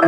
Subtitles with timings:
[0.00, 0.06] ¿Qué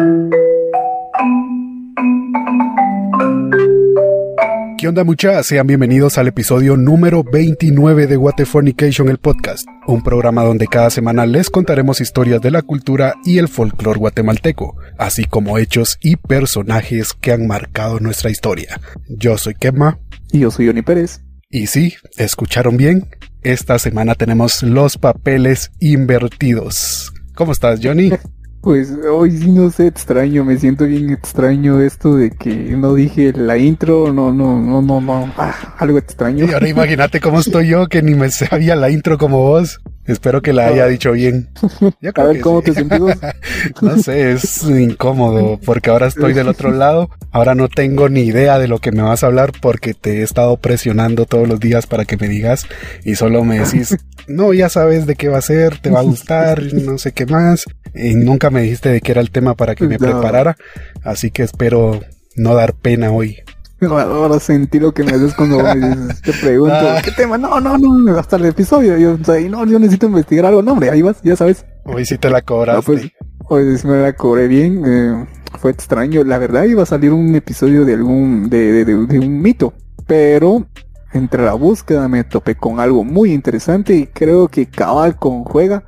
[4.87, 5.47] onda muchachos?
[5.47, 11.27] Sean bienvenidos al episodio número 29 de Waterfornication, el podcast, un programa donde cada semana
[11.27, 17.13] les contaremos historias de la cultura y el folclore guatemalteco, así como hechos y personajes
[17.13, 18.81] que han marcado nuestra historia.
[19.09, 19.99] Yo soy Kemma.
[20.31, 21.23] Y yo soy Johnny Pérez.
[21.51, 23.09] Y sí, escucharon bien,
[23.43, 27.13] esta semana tenemos los papeles invertidos.
[27.35, 28.13] ¿Cómo estás, Johnny?
[28.61, 33.33] Pues hoy sí no sé, extraño, me siento bien extraño esto de que no dije
[33.33, 36.45] la intro, no, no, no, no, no, ah, algo extraño.
[36.45, 39.81] Y ahora imagínate cómo estoy yo, que ni me sabía la intro como vos.
[40.11, 41.49] Espero que la haya dicho bien.
[42.15, 43.01] a ver cómo te sientes.
[43.83, 47.11] no sé, es incómodo porque ahora estoy del otro lado.
[47.31, 50.23] Ahora no tengo ni idea de lo que me vas a hablar porque te he
[50.23, 52.67] estado presionando todos los días para que me digas
[53.05, 53.97] y solo me decís,
[54.27, 57.27] no, ya sabes de qué va a ser, te va a gustar, no sé qué
[57.27, 57.65] más.
[57.95, 60.57] Y nunca me dijiste de qué era el tema para que me preparara.
[61.03, 62.01] Así que espero
[62.37, 63.39] no dar pena hoy.
[63.89, 67.01] Ahora sentí lo que me haces cuando me te pregunto, ah.
[67.03, 67.39] ¿qué tema?
[67.39, 68.99] No, no, no, hasta el episodio.
[68.99, 69.17] Yo,
[69.49, 70.63] no, yo necesito investigar algo.
[70.63, 71.65] No, hombre, ahí vas, ya sabes.
[71.85, 72.83] Hoy sí te la cobraste.
[72.85, 73.11] pues,
[73.49, 74.83] hoy sí me la cobré bien.
[74.85, 75.27] Eh,
[75.59, 76.25] fue extraño.
[76.25, 79.73] La verdad iba a salir un episodio de algún, de, de, de, un mito.
[80.07, 80.67] Pero
[81.15, 85.85] entre la búsqueda me topé con algo muy interesante y creo que cabal con juega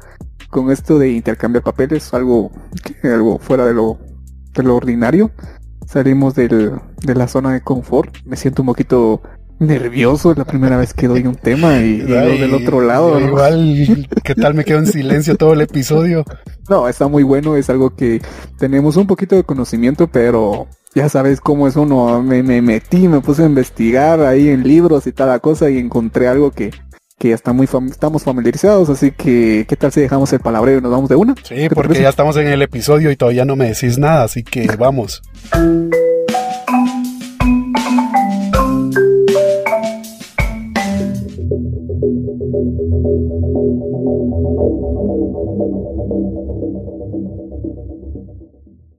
[0.48, 2.50] con esto de intercambiar papeles, algo,
[3.02, 3.98] algo fuera de lo,
[4.54, 5.30] de lo ordinario
[5.92, 8.16] salimos del, de la zona de confort.
[8.24, 9.22] Me siento un poquito
[9.58, 13.20] nervioso la primera vez que doy un tema y, del otro lado.
[13.20, 16.24] Igual, ¿qué tal me quedo en silencio todo el episodio?
[16.68, 18.20] No, está muy bueno, es algo que
[18.58, 22.22] tenemos un poquito de conocimiento, pero ya sabes cómo es uno.
[22.22, 26.28] Me, me metí, me puse a investigar ahí en libros y tal cosa y encontré
[26.28, 26.70] algo que,
[27.22, 30.80] que ya está muy estamos familiarizados, así que ¿qué tal si dejamos el palabreo y
[30.80, 31.36] nos vamos de una?
[31.44, 34.66] Sí, porque ya estamos en el episodio y todavía no me decís nada, así que
[34.76, 35.22] vamos.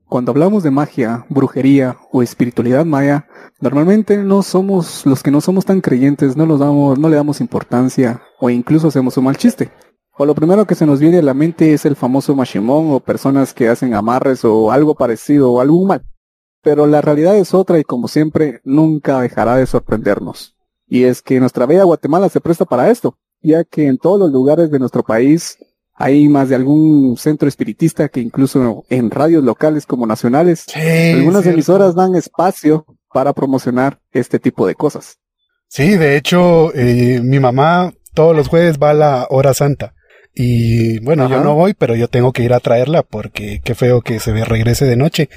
[0.08, 3.26] Cuando hablamos de magia, brujería o espiritualidad maya,
[3.60, 7.40] normalmente no somos los que no somos tan creyentes, no los damos, no le damos
[7.40, 9.70] importancia o incluso hacemos un mal chiste.
[10.16, 13.00] O lo primero que se nos viene a la mente es el famoso machimón o
[13.00, 16.06] personas que hacen amarres o algo parecido o algún mal.
[16.62, 20.54] Pero la realidad es otra y como siempre nunca dejará de sorprendernos.
[20.86, 24.30] Y es que nuestra bella Guatemala se presta para esto, ya que en todos los
[24.30, 25.58] lugares de nuestro país
[25.94, 31.94] hay más de algún centro espiritista que incluso en radios locales como nacionales, algunas emisoras
[31.94, 35.18] dan espacio para promocionar este tipo de cosas.
[35.68, 39.94] Sí, de hecho, eh, mi mamá todos los jueves va a la hora santa.
[40.34, 44.02] Y bueno, yo no voy, pero yo tengo que ir a traerla porque qué feo
[44.02, 45.28] que se me regrese de noche.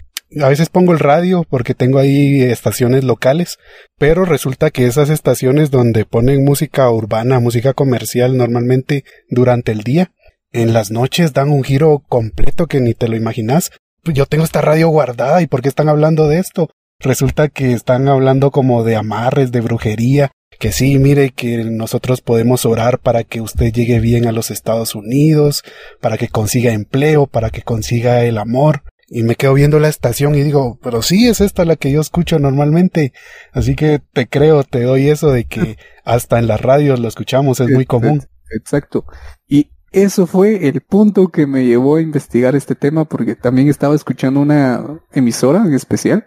[0.42, 3.60] A veces pongo el radio porque tengo ahí estaciones locales,
[4.00, 10.12] pero resulta que esas estaciones donde ponen música urbana, música comercial normalmente durante el día,
[10.52, 13.70] en las noches dan un giro completo que ni te lo imaginas.
[14.04, 16.72] Yo tengo esta radio guardada y ¿por qué están hablando de esto?
[17.00, 22.66] Resulta que están hablando como de amarres, de brujería, que sí, mire que nosotros podemos
[22.66, 25.64] orar para que usted llegue bien a los Estados Unidos,
[26.02, 28.82] para que consiga empleo, para que consiga el amor.
[29.10, 32.02] Y me quedo viendo la estación y digo, pero sí es esta la que yo
[32.02, 33.14] escucho normalmente.
[33.54, 37.60] Así que te creo, te doy eso de que hasta en las radios lo escuchamos,
[37.60, 38.24] es muy común.
[38.50, 39.06] Exacto.
[39.48, 43.96] Y eso fue el punto que me llevó a investigar este tema porque también estaba
[43.96, 46.26] escuchando una emisora en especial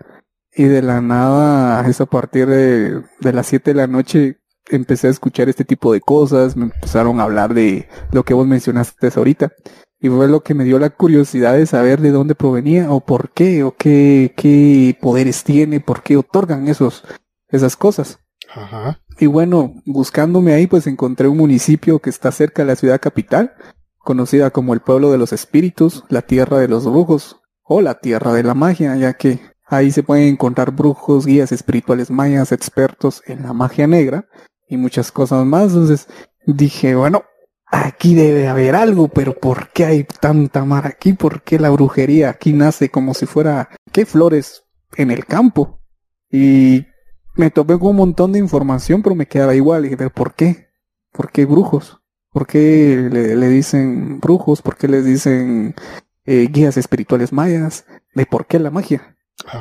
[0.54, 4.38] y de la nada es a partir de, las 7 de la noche
[4.68, 8.46] empecé a escuchar este tipo de cosas, me empezaron a hablar de lo que vos
[8.46, 9.52] mencionaste ahorita
[10.00, 13.30] y fue lo que me dio la curiosidad de saber de dónde provenía o por
[13.30, 17.04] qué o qué, qué poderes tiene, por qué otorgan esos,
[17.48, 18.18] esas cosas.
[18.52, 19.00] Ajá.
[19.18, 23.52] Y bueno, buscándome ahí, pues encontré un municipio que está cerca de la ciudad capital,
[23.98, 28.32] conocida como el pueblo de los espíritus, la tierra de los brujos, o la tierra
[28.32, 29.38] de la magia, ya que
[29.70, 34.28] ahí se pueden encontrar brujos, guías espirituales mayas, expertos en la magia negra
[34.68, 35.72] y muchas cosas más.
[35.72, 36.08] Entonces
[36.46, 37.24] dije, bueno,
[37.66, 41.12] aquí debe haber algo, pero ¿por qué hay tanta mar aquí?
[41.12, 44.64] ¿Por qué la brujería aquí nace como si fuera, qué flores
[44.96, 45.80] en el campo?
[46.30, 46.86] Y
[47.36, 49.86] me topé con un montón de información, pero me quedaba igual.
[49.86, 50.68] Y dije, ¿por qué?
[51.12, 52.00] ¿Por qué brujos?
[52.32, 54.62] ¿Por qué le, dicen brujos?
[54.62, 55.74] ¿Por qué les dicen
[56.24, 57.84] eh, guías espirituales mayas?
[58.14, 59.16] ¿De por qué la magia?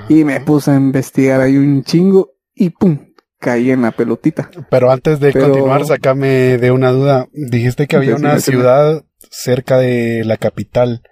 [0.08, 2.98] Y me puse a investigar ahí un chingo y ¡pum!
[3.40, 4.50] Caí en la pelotita.
[4.70, 7.28] Pero antes de continuar, sacame de una duda.
[7.32, 11.04] Dijiste que había una ciudad cerca de la capital.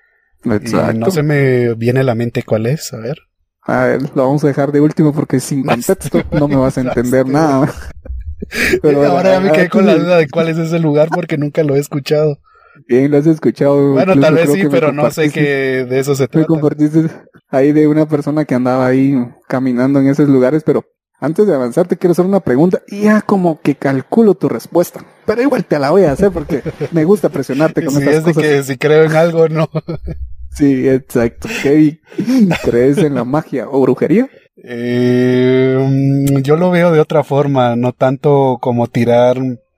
[0.43, 3.17] no se me viene a la mente cuál es, a ver.
[3.61, 6.81] A ver, lo vamos a dejar de último porque sin contexto no me vas a
[6.81, 7.73] entender nada.
[8.81, 11.63] Pero ahora ya me quedé con la duda de cuál es ese lugar porque nunca
[11.63, 12.39] lo he escuchado.
[12.87, 13.93] Bien, lo has escuchado.
[13.93, 16.39] Bueno, tal vez sí, pero no sé qué de eso se trata.
[16.39, 17.09] Me compartiste
[17.49, 19.15] ahí de una persona que andaba ahí
[19.47, 20.83] caminando en esos lugares, pero
[21.19, 25.03] antes de avanzar te quiero hacer una pregunta y ya como que calculo tu respuesta.
[25.25, 28.33] Pero igual te la voy a hacer porque me gusta presionarte con estas es de
[28.33, 29.69] que si creo en algo no.
[30.51, 31.47] sí, exacto.
[32.63, 34.29] ¿Crees en la magia o brujería?
[34.63, 35.77] Eh,
[36.43, 39.37] yo lo veo de otra forma, no tanto como tirar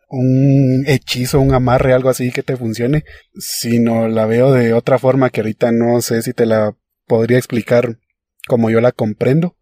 [0.09, 3.05] un hechizo, un amarre, algo así que te funcione,
[3.37, 6.75] sino la veo de otra forma que ahorita no sé si te la
[7.05, 7.99] podría explicar
[8.47, 9.55] como yo la comprendo,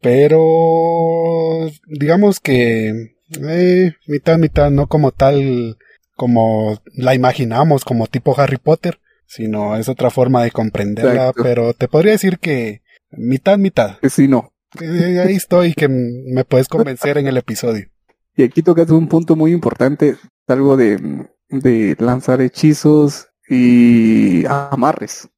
[0.00, 5.76] pero digamos que eh, mitad mitad, no como tal
[6.14, 11.88] como la imaginamos, como tipo Harry Potter, sino es otra forma de comprenderla, pero te
[11.88, 13.98] podría decir que mitad mitad.
[14.08, 14.52] Sí, no.
[14.80, 17.88] Eh, ahí estoy, que me puedes convencer en el episodio.
[18.36, 20.16] Y aquí tocas un punto muy importante,
[20.46, 25.28] algo de, de lanzar hechizos y amarres.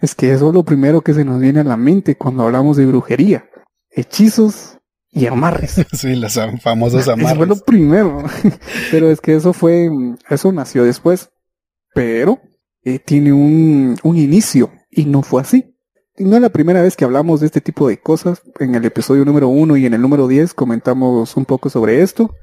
[0.00, 2.76] Es que eso es lo primero que se nos viene a la mente cuando hablamos
[2.76, 3.50] de brujería.
[3.90, 4.78] Hechizos
[5.10, 5.84] y amarres.
[5.92, 7.26] sí, los famosos amarres.
[7.26, 8.22] Eso fue lo primero.
[8.90, 9.90] Pero es que eso fue,
[10.28, 11.30] eso nació después.
[11.92, 12.40] Pero
[12.82, 15.74] eh, tiene un, un inicio y no fue así
[16.18, 18.42] no es la primera vez que hablamos de este tipo de cosas.
[18.60, 22.34] En el episodio número uno y en el número 10 comentamos un poco sobre esto,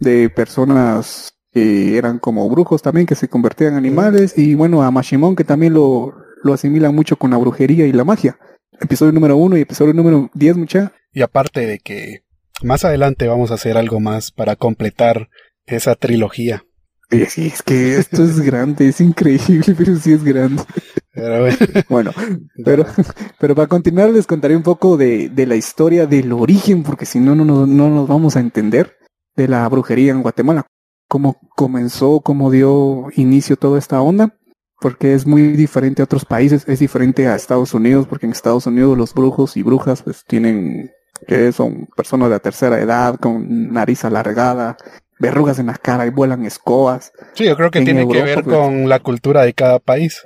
[0.00, 4.90] de personas que eran como brujos también, que se convertían en animales, y bueno, a
[4.90, 8.38] Mashimon que también lo, lo asimilan mucho con la brujería y la magia.
[8.80, 10.92] Episodio número uno y episodio número 10, mucha.
[11.12, 12.24] Y aparte de que
[12.62, 15.28] más adelante vamos a hacer algo más para completar
[15.66, 16.64] esa trilogía.
[17.28, 20.62] Sí, es que esto es grande, es increíble, pero sí es grande.
[21.88, 22.12] bueno,
[22.64, 22.86] pero,
[23.38, 27.18] pero para continuar les contaré un poco de, de la historia del origen, porque si
[27.18, 28.99] no, no, no, no nos vamos a entender
[29.36, 30.66] de la brujería en Guatemala.
[31.08, 34.36] Cómo comenzó, cómo dio inicio toda esta onda,
[34.80, 38.66] porque es muy diferente a otros países, es diferente a Estados Unidos, porque en Estados
[38.66, 40.90] Unidos los brujos y brujas pues tienen
[41.26, 44.76] que son personas de la tercera edad con nariz alargada,
[45.18, 47.12] verrugas en la cara y vuelan escobas.
[47.34, 50.22] Sí, yo creo que tiene que ver pues, con la cultura de cada país.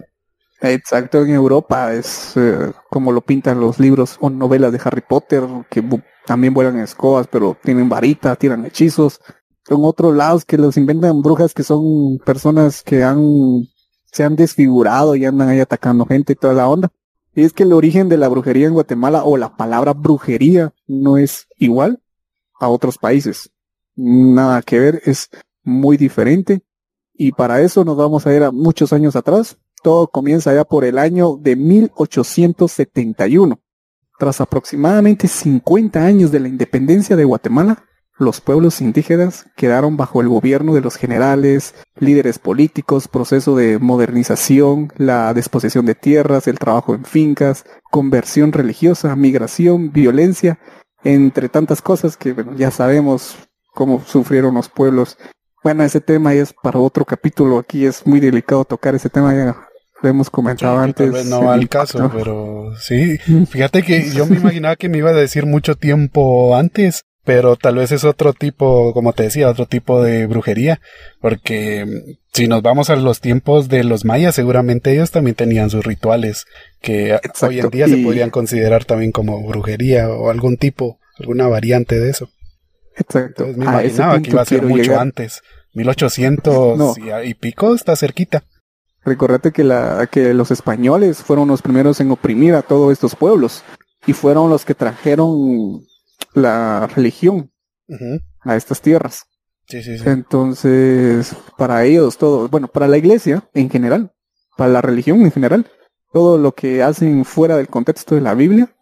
[0.60, 5.42] Exacto, en Europa es eh, como lo pintan los libros o novelas de Harry Potter,
[5.68, 5.82] que
[6.26, 9.20] también vuelan escobas, pero tienen varita, tiran hechizos.
[9.68, 13.66] En otros lados que los inventan brujas que son personas que han
[14.12, 16.92] se han desfigurado y andan ahí atacando gente y toda la onda.
[17.34, 21.16] Y es que el origen de la brujería en Guatemala o la palabra brujería no
[21.16, 22.00] es igual
[22.60, 23.50] a otros países
[23.96, 25.30] nada que ver, es
[25.62, 26.62] muy diferente.
[27.12, 29.56] Y para eso nos vamos a ir a muchos años atrás.
[29.82, 33.60] Todo comienza ya por el año de 1871.
[34.18, 37.84] Tras aproximadamente 50 años de la independencia de Guatemala,
[38.16, 44.92] los pueblos indígenas quedaron bajo el gobierno de los generales, líderes políticos, proceso de modernización,
[44.96, 50.60] la disposición de tierras, el trabajo en fincas, conversión religiosa, migración, violencia,
[51.02, 53.36] entre tantas cosas que ya sabemos
[53.74, 55.18] cómo sufrieron los pueblos.
[55.64, 57.58] Bueno, ese tema es para otro capítulo.
[57.58, 59.34] Aquí es muy delicado tocar ese tema.
[59.34, 59.68] Ya
[60.04, 61.26] lo hemos comentado antes.
[61.26, 63.18] no va al caso, pero sí.
[63.48, 67.76] Fíjate que yo me imaginaba que me iba a decir mucho tiempo antes, pero tal
[67.76, 70.80] vez es otro tipo, como te decía, otro tipo de brujería,
[71.20, 75.84] porque si nos vamos a los tiempos de los mayas, seguramente ellos también tenían sus
[75.84, 76.44] rituales
[76.82, 81.98] que hoy en día se podrían considerar también como brujería o algún tipo, alguna variante
[81.98, 82.28] de eso.
[82.96, 83.46] Exacto.
[83.56, 85.40] me imaginaba que iba a ser mucho antes.
[85.72, 88.44] 1800 y, pico está cerquita.
[89.04, 93.62] Recordate que, la, que los españoles fueron los primeros en oprimir a todos estos pueblos
[94.06, 95.80] y fueron los que trajeron
[96.32, 97.50] la religión
[98.40, 99.24] a estas tierras.
[99.66, 100.04] Sí, sí, sí.
[100.06, 104.12] Entonces, para ellos todo, bueno, para la iglesia en general,
[104.56, 105.66] para la religión en general,
[106.12, 108.74] todo lo que hacen fuera del contexto de la Biblia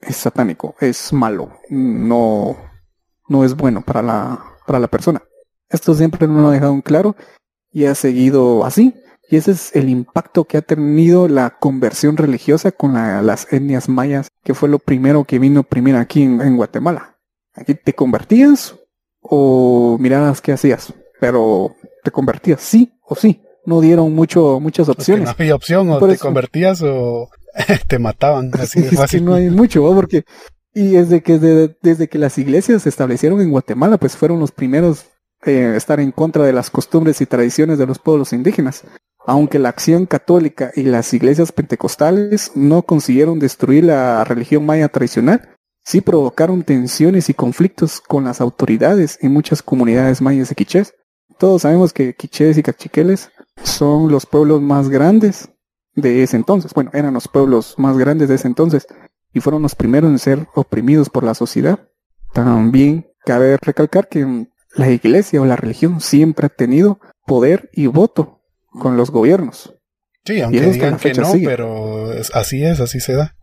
[0.00, 2.56] es satánico, es malo, no,
[3.28, 5.22] no es bueno para la, para la persona.
[5.68, 7.16] Esto siempre no lo ha dejado en claro
[7.72, 8.94] y ha seguido así.
[9.30, 14.28] Y ese es el impacto que ha tenido la conversión religiosa con las etnias mayas,
[14.42, 17.18] que fue lo primero que vino primero aquí en, Guatemala.
[17.54, 18.76] Aquí te convertías
[19.20, 23.42] o mirabas qué hacías, pero te convertías sí o sí.
[23.66, 25.26] No dieron mucho, muchas opciones.
[25.26, 27.28] no había opción, o te convertías o
[27.86, 28.50] te mataban.
[28.58, 29.26] Así de fácil.
[29.26, 30.24] no hay mucho, porque
[30.72, 31.38] y desde que,
[31.82, 35.06] desde que las iglesias se establecieron en Guatemala, pues fueron los primeros
[35.44, 38.84] eh, estar en contra de las costumbres y tradiciones de los pueblos indígenas.
[39.28, 45.50] Aunque la acción católica y las iglesias pentecostales no consiguieron destruir la religión maya tradicional,
[45.84, 50.94] sí provocaron tensiones y conflictos con las autoridades en muchas comunidades mayas y quichés.
[51.38, 53.30] Todos sabemos que quichés y cachiqueles
[53.62, 55.50] son los pueblos más grandes
[55.94, 56.72] de ese entonces.
[56.72, 58.86] Bueno, eran los pueblos más grandes de ese entonces
[59.34, 61.90] y fueron los primeros en ser oprimidos por la sociedad.
[62.32, 68.37] También cabe recalcar que la iglesia o la religión siempre ha tenido poder y voto
[68.70, 69.74] con los gobiernos.
[70.24, 73.34] Sí, aunque digan que no, pero así es, así se da.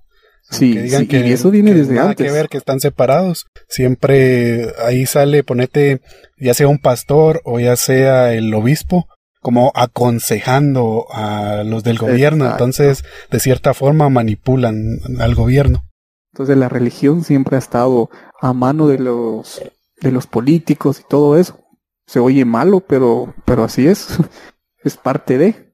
[0.51, 2.27] Sí, digan que, y eso viene desde nada antes.
[2.27, 3.47] que ver que están separados.
[3.67, 6.01] Siempre ahí sale, ponete,
[6.37, 9.07] ya sea un pastor o ya sea el obispo,
[9.41, 12.49] como aconsejando a los del gobierno.
[12.49, 15.83] Entonces, de cierta forma, manipulan al gobierno.
[16.33, 19.61] Entonces, la religión siempre ha estado a mano de los,
[20.01, 21.59] de los políticos y todo eso.
[22.05, 24.07] Se oye malo, pero, pero así es.
[24.85, 25.73] es parte de.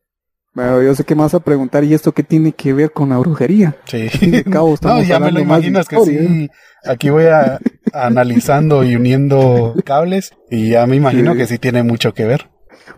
[0.54, 3.10] Bueno, yo sé que me vas a preguntar, ¿y esto qué tiene que ver con
[3.10, 3.78] la brujería?
[3.86, 4.10] Sí.
[4.46, 6.50] no, ya me lo imaginas que sí.
[6.84, 7.60] Aquí voy a,
[7.94, 12.50] analizando y uniendo cables y ya me imagino que sí tiene mucho que ver.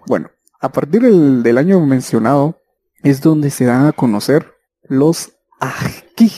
[0.08, 2.58] Bueno, a partir del, del año mencionado
[3.04, 4.54] es donde se dan a conocer
[4.84, 6.32] los Ajki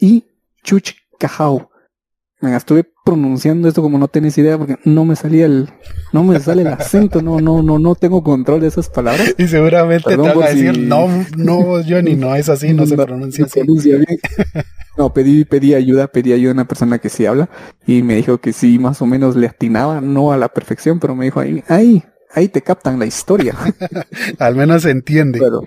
[0.00, 0.24] y
[0.64, 1.69] Chuchcajao,
[2.40, 5.68] me estuve pronunciando esto como no tenés idea porque no me salía el,
[6.12, 9.34] no me sale el acento, no, no, no, no tengo control de esas palabras.
[9.36, 13.44] Y seguramente te van a decir, no, no, Johnny, no es así, no, se pronuncia
[13.44, 13.60] así.
[14.98, 17.48] No, pedí, pedí ayuda, pedí ayuda a una persona que sí habla
[17.86, 21.14] y me dijo que sí, más o menos le atinaba, no a la perfección, pero
[21.14, 22.04] me dijo ahí, ahí,
[22.34, 23.54] ahí te captan la historia.
[24.38, 25.38] Al menos se entiende.
[25.38, 25.62] Pero,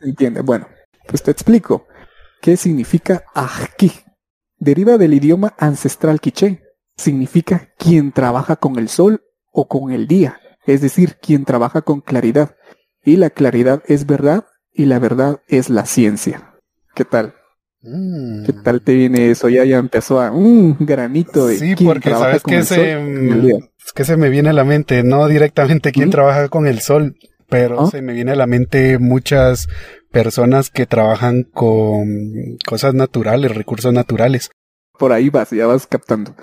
[0.00, 0.40] se entiende.
[0.40, 0.68] Bueno,
[1.06, 1.86] pues te explico.
[2.40, 3.92] ¿Qué significa aquí?
[4.60, 6.62] Deriva del idioma ancestral quiché.
[6.96, 12.00] Significa quien trabaja con el sol o con el día, es decir, quien trabaja con
[12.02, 12.54] claridad.
[13.02, 16.54] Y la claridad es verdad y la verdad es la ciencia.
[16.94, 17.34] ¿Qué tal?
[17.82, 18.44] Mm.
[18.44, 19.48] ¿Qué tal te viene eso?
[19.48, 24.18] Ya ya empezó a un granito de Sí, porque sabes que se, es que se
[24.18, 27.16] me viene a la mente, no directamente quién trabaja con el sol,
[27.50, 29.68] pero se me viene a la mente muchas
[30.10, 34.50] personas que trabajan con cosas naturales, recursos naturales.
[34.98, 36.34] Por ahí vas, ya vas captando.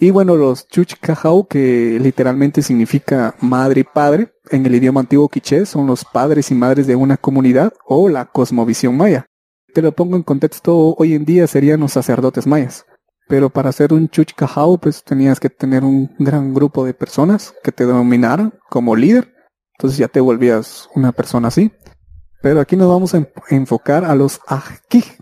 [0.00, 5.66] Y bueno, los Chuchcajau, que literalmente significa madre y padre, en el idioma antiguo quiché,
[5.66, 9.26] son los padres y madres de una comunidad o la cosmovisión maya.
[9.74, 12.86] Te lo pongo en contexto, hoy en día serían los sacerdotes mayas.
[13.28, 17.72] Pero para ser un Chuchcajau, pues tenías que tener un gran grupo de personas que
[17.72, 19.34] te dominaran como líder.
[19.78, 21.70] Entonces ya te volvías una persona así.
[22.42, 25.18] Pero aquí nos vamos a enfocar a los Ajkij.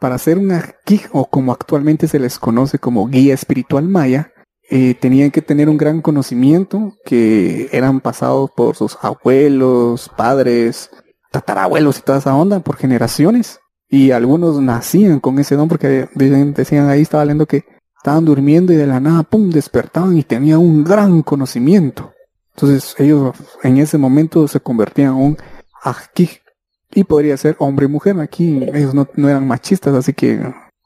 [0.00, 4.32] Para ser un Ajkij, o como actualmente se les conoce como guía espiritual maya,
[4.68, 10.90] eh, tenían que tener un gran conocimiento que eran pasados por sus abuelos, padres,
[11.30, 13.60] tatarabuelos y toda esa onda por generaciones.
[13.88, 17.64] Y algunos nacían con ese don porque decían ahí, estaba leyendo que
[17.98, 22.12] estaban durmiendo y de la nada, pum, despertaban y tenían un gran conocimiento.
[22.56, 25.38] Entonces ellos en ese momento se convertían en un
[25.82, 26.30] aquí.
[26.90, 28.18] Y podría ser hombre y mujer.
[28.18, 30.40] Aquí ellos no, eran machistas, así que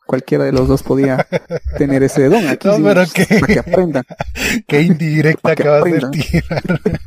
[0.04, 1.28] cualquiera de los dos podía
[1.78, 2.48] tener ese don.
[2.48, 4.02] Aquí no, pero que, para que aprendan.
[4.66, 6.62] Qué indirecta acabas de tirar.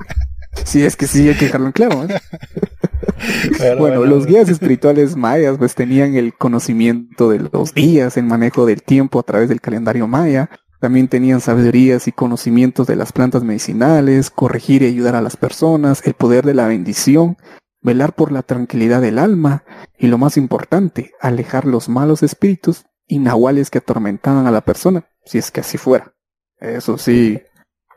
[0.65, 2.05] Sí, es que sí, hay que dejarlo en claro.
[2.05, 3.75] ¿eh?
[3.79, 8.83] bueno, los guías espirituales mayas pues tenían el conocimiento de los días, el manejo del
[8.83, 10.51] tiempo a través del calendario maya.
[10.83, 16.05] También tenían sabidurías y conocimientos de las plantas medicinales, corregir y ayudar a las personas,
[16.05, 17.37] el poder de la bendición
[17.81, 19.63] velar por la tranquilidad del alma
[19.97, 25.07] y lo más importante, alejar los malos espíritus y nahuales que atormentaban a la persona,
[25.23, 26.15] si es que así fuera.
[26.59, 27.39] Eso sí,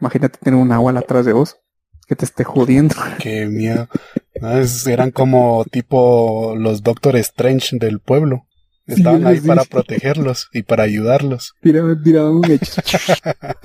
[0.01, 1.57] imagínate tener un nahual atrás de vos
[2.07, 2.95] que te esté jodiendo.
[3.19, 3.89] Qué miedo.
[4.87, 8.46] eran como tipo los Doctor Strange del pueblo.
[8.87, 11.55] Estaban ahí para protegerlos y para ayudarlos.
[11.61, 12.81] Tiraban, tiraban un hecho.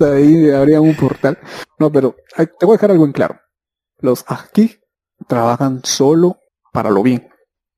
[0.00, 1.38] ahí habría un portal.
[1.78, 3.40] No, pero te voy a dejar algo en claro.
[3.98, 4.78] Los aquí
[5.28, 6.38] trabajan solo
[6.72, 7.28] para lo bien.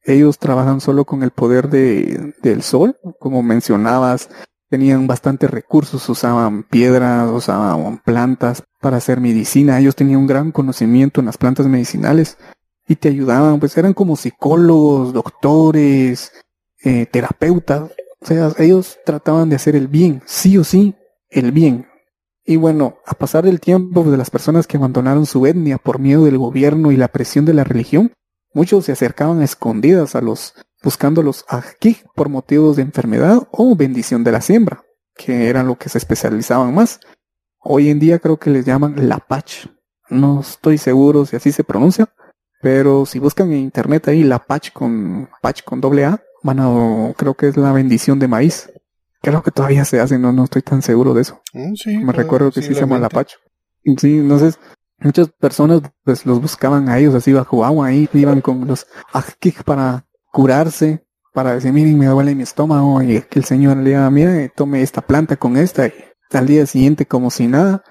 [0.02, 4.28] Ellos trabajan solo con el poder de, del sol, como mencionabas,
[4.68, 11.20] tenían bastantes recursos, usaban piedras, usaban plantas para hacer medicina, ellos tenían un gran conocimiento
[11.20, 12.38] en las plantas medicinales
[12.86, 16.32] y te ayudaban, pues eran como psicólogos, doctores,
[16.84, 20.94] eh, terapeutas, o sea, ellos trataban de hacer el bien, sí o sí,
[21.30, 21.86] el bien,
[22.46, 26.26] y bueno, a pasar del tiempo de las personas que abandonaron su etnia por miedo
[26.26, 28.12] del gobierno y la presión de la religión,
[28.52, 33.74] muchos se acercaban a escondidas a los buscando los aquí por motivos de enfermedad o
[33.74, 34.84] bendición de la siembra,
[35.16, 37.00] que eran lo que se especializaban más.
[37.58, 39.68] Hoy en día creo que les llaman Lapach.
[40.10, 42.08] No estoy seguro si así se pronuncia,
[42.60, 47.12] Pero si buscan en internet ahí la patch con patch con doble A, van a,
[47.16, 48.70] creo que es la bendición de maíz.
[49.22, 51.40] Creo que todavía se hace, no, no estoy tan seguro de eso.
[51.54, 53.32] Mm, Me recuerdo que sí se llama la patch.
[53.98, 54.58] Sí, entonces
[54.98, 59.64] muchas personas pues los buscaban a ellos así bajo agua ahí, iban con los ajkik
[59.64, 64.08] para curarse, para decir, miren, me duele mi estómago y que el Señor le diga,
[64.10, 65.92] mire, tome esta planta con esta y
[66.32, 67.82] al día siguiente como si nada.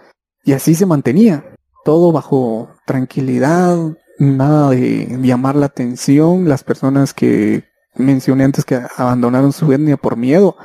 [0.44, 1.44] Y así se mantenía,
[1.84, 3.78] todo bajo tranquilidad,
[4.20, 6.48] nada de llamar la atención.
[6.48, 7.64] Las personas que
[7.96, 10.56] mencioné antes que abandonaron su etnia por miedo,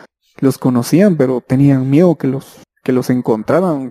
[0.41, 3.09] los conocían, pero tenían miedo que los que los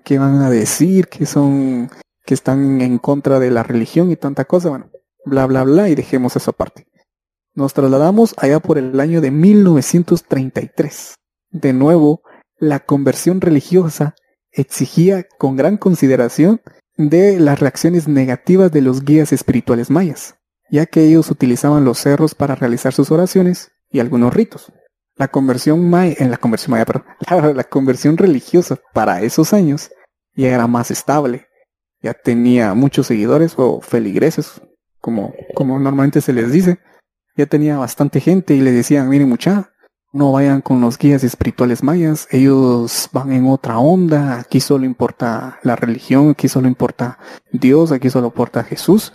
[0.04, 1.90] que van a decir, que son
[2.26, 4.90] que están en contra de la religión y tanta cosa, bueno,
[5.26, 6.88] bla bla bla y dejemos eso aparte.
[7.54, 11.16] Nos trasladamos allá por el año de 1933.
[11.52, 12.22] De nuevo,
[12.60, 14.16] la conversión religiosa
[14.52, 16.62] exigía con gran consideración
[16.98, 20.36] de las reacciones negativas de los guías espirituales mayas,
[20.70, 24.72] ya que ellos utilizaban los cerros para realizar sus oraciones y algunos ritos.
[25.16, 27.06] La conversión maya, en la conversión maya, perdón,
[27.56, 29.90] la, conversión religiosa para esos años
[30.36, 31.48] ya era más estable,
[32.02, 34.62] ya tenía muchos seguidores o feligreses,
[35.02, 36.80] como, como normalmente se les dice,
[37.36, 39.72] ya tenía bastante gente y le decían, miren mucha,
[40.14, 45.60] no vayan con los guías espirituales mayas, ellos van en otra onda, aquí solo importa
[45.64, 47.20] la religión, aquí solo importa
[47.52, 49.14] Dios, aquí solo importa Jesús,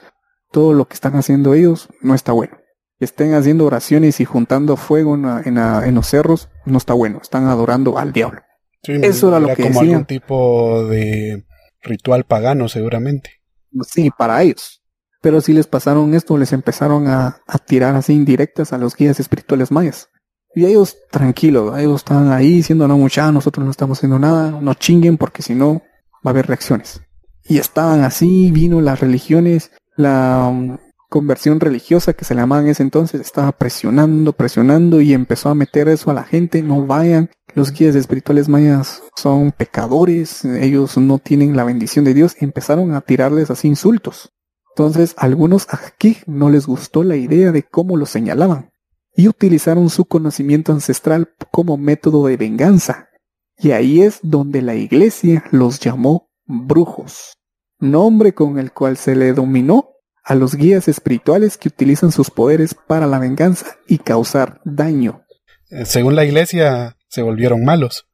[0.52, 2.56] todo lo que están haciendo ellos no está bueno.
[3.00, 8.12] Estén haciendo oraciones y juntando fuego en, los cerros, no está bueno, están adorando al
[8.12, 8.42] diablo.
[8.85, 11.44] Eso era, lo que como algún tipo de
[11.82, 13.42] ritual pagano seguramente.
[13.88, 14.82] Sí, para ellos.
[15.21, 19.18] Pero si les pasaron esto, les empezaron a, a tirar así indirectas a los guías
[19.18, 20.11] espirituales mayas.
[20.54, 24.75] Y ellos tranquilos, ellos estaban ahí diciendo, no mucha, nosotros no estamos haciendo nada, no
[24.75, 25.82] chinguen porque si no
[26.25, 27.00] va a haber reacciones.
[27.44, 32.68] Y estaban así, vino las religiones, la um, conversión religiosa que se le llamaba en
[32.68, 37.30] ese entonces, estaba presionando, presionando y empezó a meter eso a la gente, no vayan,
[37.54, 43.02] los guías espirituales mayas son pecadores, ellos no tienen la bendición de Dios, empezaron a
[43.02, 44.32] tirarles así insultos.
[44.75, 48.71] Entonces, algunos aquí no les gustó la idea de cómo lo señalaban
[49.14, 53.10] y utilizaron su conocimiento ancestral como método de venganza.
[53.58, 57.36] Y ahí es donde la iglesia los llamó brujos,
[57.82, 59.90] nombre con el cual se le dominó
[60.25, 65.25] a los guías espirituales que utilizan sus poderes para la venganza y causar daño.
[65.71, 68.06] Eh, según la iglesia, se volvieron malos.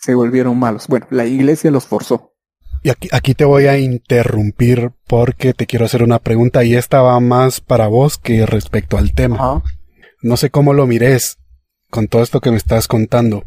[0.00, 0.88] Se volvieron malos.
[0.88, 2.34] Bueno, la iglesia los forzó.
[2.82, 7.00] Y aquí, aquí te voy a interrumpir porque te quiero hacer una pregunta y esta
[7.00, 9.62] va más para vos que respecto al tema.
[10.22, 11.38] No sé cómo lo mires
[11.90, 13.44] con todo esto que me estás contando.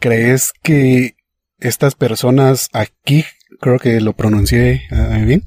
[0.00, 1.16] ¿Crees que
[1.58, 3.24] estas personas aquí,
[3.64, 5.44] creo que lo pronuncié eh, bien,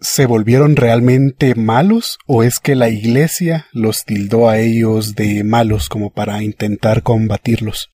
[0.00, 5.88] se volvieron realmente malos o es que la iglesia los tildó a ellos de malos
[5.88, 7.90] como para intentar combatirlos?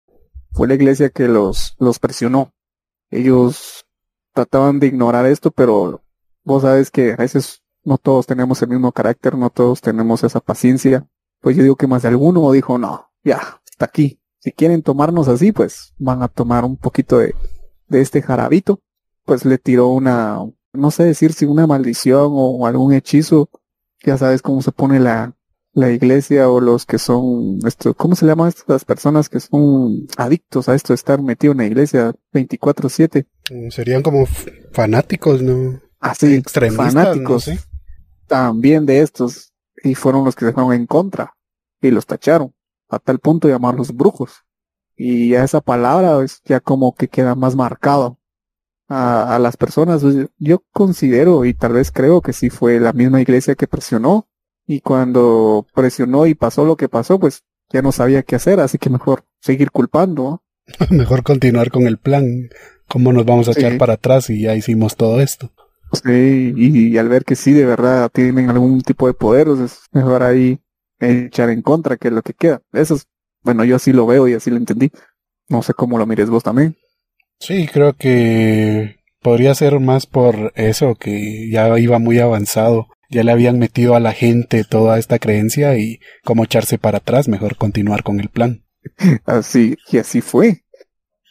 [0.51, 2.54] Fue la iglesia que los, los presionó.
[3.10, 3.86] Ellos
[4.34, 6.04] trataban de ignorar esto, pero
[6.43, 10.41] vos sabes que a veces no todos tenemos el mismo carácter, no todos tenemos esa
[10.41, 11.08] paciencia
[11.41, 14.19] pues yo digo que más de alguno dijo, no, ya, está aquí.
[14.39, 17.36] Si quieren tomarnos así, pues van a tomar un poquito de,
[17.91, 18.82] de este jarabito.
[19.25, 20.39] Pues le tiró una,
[20.73, 23.49] no sé decir si una maldición o algún hechizo.
[24.04, 25.36] Ya sabes cómo se pone la,
[25.73, 30.67] la iglesia o los que son, esto, ¿cómo se llaman estas personas que son adictos
[30.67, 33.27] a esto de estar metido en la iglesia 24/7?
[33.51, 34.25] Mm, serían como
[34.71, 35.80] fanáticos, ¿no?
[35.99, 37.49] Así, extremistas, fanáticos.
[38.27, 41.36] También de estos y fueron los que se fueron en contra
[41.82, 42.54] y los tacharon
[42.89, 44.43] a tal punto de llamarlos brujos
[44.95, 48.19] y ya esa palabra es ya como que queda más marcado
[48.88, 50.01] a, las personas.
[50.01, 54.27] Pues, yo considero y tal vez creo que sí fue la misma iglesia que presionó
[54.67, 58.77] y cuando presionó y pasó lo que pasó pues ya no sabía qué hacer así
[58.77, 60.43] que mejor seguir culpando.
[60.89, 62.49] Mejor continuar con el plan
[62.88, 65.51] cómo nos vamos a echar para atrás y ya hicimos todo esto.
[65.93, 70.23] Sí, y, al ver que sí, de verdad tienen algún tipo de poder, es mejor
[70.23, 70.62] ahí
[70.99, 72.62] echar en contra que lo que queda.
[72.71, 73.08] Eso es,
[73.43, 74.91] bueno, yo así lo veo y así lo entendí.
[75.49, 76.77] No sé cómo lo mires vos también.
[77.39, 82.88] Sí, creo que podría ser más por eso, que ya iba muy avanzado.
[83.10, 87.27] Ya le habían metido a la gente toda esta creencia y como echarse para atrás,
[87.27, 88.63] mejor continuar con el plan.
[89.25, 90.63] Así, y así fue.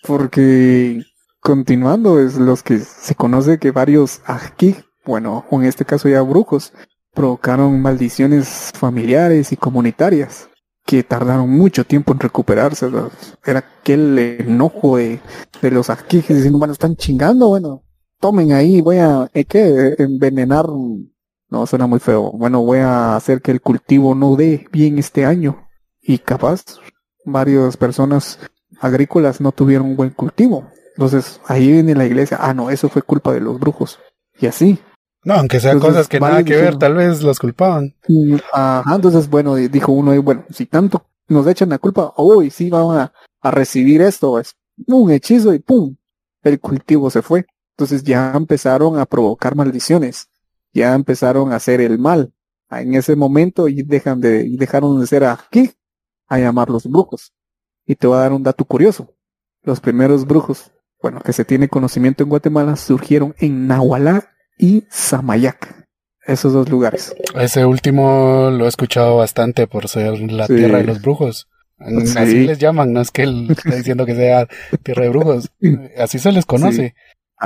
[0.03, 1.03] Porque
[1.40, 6.75] Continuando, es los que se conoce que varios aquí, bueno, en este caso ya brujos,
[7.14, 10.50] provocaron maldiciones familiares y comunitarias
[10.90, 12.90] que tardaron mucho tiempo en recuperarse.
[13.46, 15.20] Era aquel enojo de,
[15.62, 17.85] de los aquijes diciendo, bueno, están chingando, bueno,
[18.18, 19.94] tomen ahí, voy a, ¿qué?
[19.98, 20.66] Envenenar
[21.48, 22.33] no, suena muy feo.
[22.33, 25.68] Bueno, voy a hacer que el cultivo no dé bien este año.
[26.03, 26.64] Y capaz,
[27.24, 28.40] varias personas
[28.81, 30.72] agrícolas no tuvieron un buen cultivo.
[30.96, 34.00] Entonces, ahí viene la iglesia, ah, no, eso fue culpa de los brujos.
[34.40, 34.81] Y así.
[35.22, 37.94] No, aunque sean cosas que nada que ver, tal vez los culpaban.
[38.52, 42.96] Ajá, entonces, bueno, dijo uno, bueno, si tanto nos echan la culpa, hoy sí vamos
[42.96, 44.54] a, a recibir esto, es
[44.87, 45.96] un hechizo y pum,
[46.42, 47.46] el cultivo se fue.
[47.76, 50.28] Entonces ya empezaron a provocar maldiciones,
[50.72, 52.33] ya empezaron a hacer el mal.
[52.70, 55.72] En ese momento y dejan de, y dejaron de ser aquí
[56.28, 57.33] a llamar los brujos.
[57.85, 59.12] Y te voy a dar un dato curioso.
[59.62, 60.70] Los primeros brujos,
[61.02, 64.30] bueno, que se tiene conocimiento en Guatemala, surgieron en Nahualá
[64.61, 65.87] y Samayac.
[66.27, 67.14] Esos dos lugares.
[67.35, 71.49] Ese último lo he escuchado bastante por ser la tierra de los brujos.
[71.79, 74.46] Así les llaman, no es que él esté diciendo que sea
[74.83, 75.51] tierra de brujos.
[75.99, 76.94] Así se les conoce.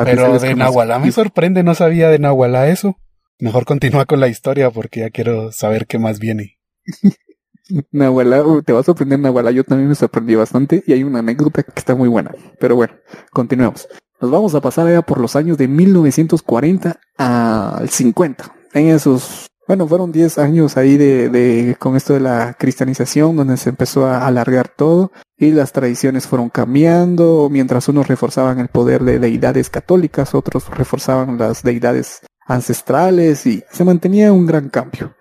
[0.04, 2.98] Pero de Nahualá me sorprende, no sabía de Nahualá eso.
[3.38, 6.58] Mejor continúa con la historia porque ya quiero saber qué más viene.
[7.92, 11.62] Nahualá, te va a sorprender Nahualá, yo también me sorprendí bastante y hay una anécdota
[11.62, 12.32] que está muy buena.
[12.58, 12.94] Pero bueno,
[13.30, 13.88] continuemos.
[14.24, 18.54] Nos vamos a pasar allá por los años de 1940 al 50.
[18.72, 23.58] En esos bueno, fueron 10 años ahí de, de, con esto de la cristianización, donde
[23.58, 29.04] se empezó a alargar todo y las tradiciones fueron cambiando, mientras unos reforzaban el poder
[29.04, 35.14] de deidades católicas, otros reforzaban las deidades ancestrales y se mantenía un gran cambio.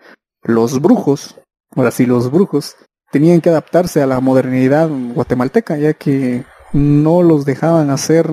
[0.43, 1.35] Los brujos,
[1.75, 2.77] ahora sí, los brujos
[3.11, 8.29] tenían que adaptarse a la modernidad guatemalteca, ya que no los dejaban hacer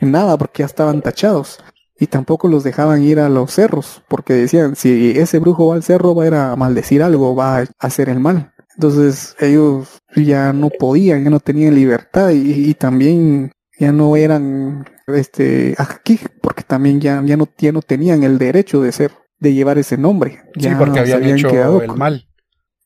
[0.00, 1.62] nada porque ya estaban tachados
[1.98, 5.82] y tampoco los dejaban ir a los cerros, porque decían, si ese brujo va al
[5.82, 8.52] cerro va a ir a maldecir algo, va a hacer el mal.
[8.74, 15.74] Entonces ellos ya no podían, ya no tenían libertad y, también ya no eran este
[15.78, 19.78] aquí, porque también ya, ya, no, ya no tenían el derecho de ser, de llevar
[19.78, 20.42] ese nombre.
[20.58, 22.26] Sí, porque habían, hecho el mal.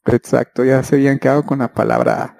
[0.05, 2.38] Exacto, ya se habían quedado con la palabra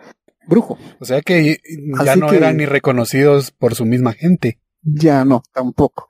[0.49, 0.79] brujo.
[0.99, 1.59] O sea que
[2.05, 4.59] ya no eran ni reconocidos por su misma gente.
[4.83, 6.09] Ya no, tampoco.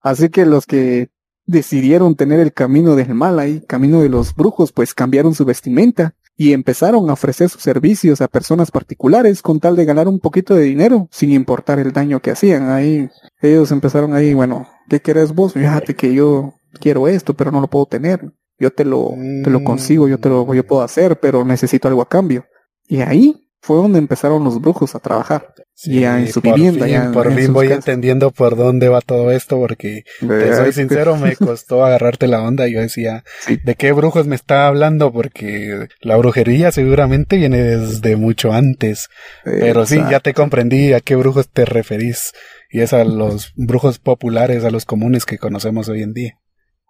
[0.00, 1.10] Así que los que
[1.46, 6.14] decidieron tener el camino del mal ahí, camino de los brujos, pues cambiaron su vestimenta
[6.36, 10.54] y empezaron a ofrecer sus servicios a personas particulares con tal de ganar un poquito
[10.54, 12.70] de dinero, sin importar el daño que hacían.
[12.70, 13.10] Ahí
[13.42, 15.52] ellos empezaron ahí, bueno, ¿qué querés vos?
[15.52, 18.32] Fíjate que yo quiero esto, pero no lo puedo tener.
[18.58, 22.02] Yo te lo, te lo consigo, yo te lo, yo puedo hacer, pero necesito algo
[22.02, 22.46] a cambio.
[22.86, 25.52] Y ahí fue donde empezaron los brujos a trabajar.
[25.84, 26.86] y en su vivienda.
[26.88, 31.36] ya por fin voy entendiendo por dónde va todo esto, porque te soy sincero, me
[31.36, 32.68] costó agarrarte la onda.
[32.68, 33.24] Yo decía,
[33.64, 35.12] ¿de qué brujos me está hablando?
[35.12, 39.08] Porque la brujería seguramente viene desde mucho antes.
[39.44, 42.32] Pero sí, ya te comprendí a qué brujos te referís.
[42.70, 46.40] Y es a los brujos populares, a los comunes que conocemos hoy en día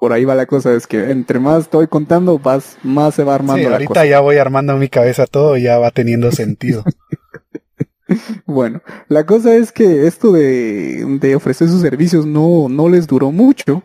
[0.01, 3.35] por ahí va la cosa, es que entre más estoy contando, vas, más se va
[3.35, 6.85] armando sí, ahorita ya voy armando en mi cabeza todo y ya va teniendo sentido.
[8.47, 13.31] bueno, la cosa es que esto de, de, ofrecer sus servicios no, no les duró
[13.31, 13.85] mucho,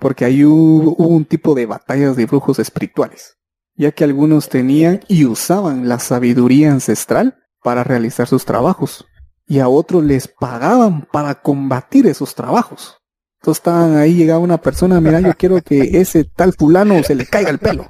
[0.00, 3.38] porque ahí hubo, hubo un tipo de batallas de brujos espirituales,
[3.76, 9.06] ya que algunos tenían y usaban la sabiduría ancestral para realizar sus trabajos,
[9.46, 13.01] y a otros les pagaban para combatir esos trabajos.
[13.42, 17.26] Entonces estaban ahí, llegaba una persona, mira, yo quiero que ese tal fulano se le
[17.26, 17.88] caiga el pelo.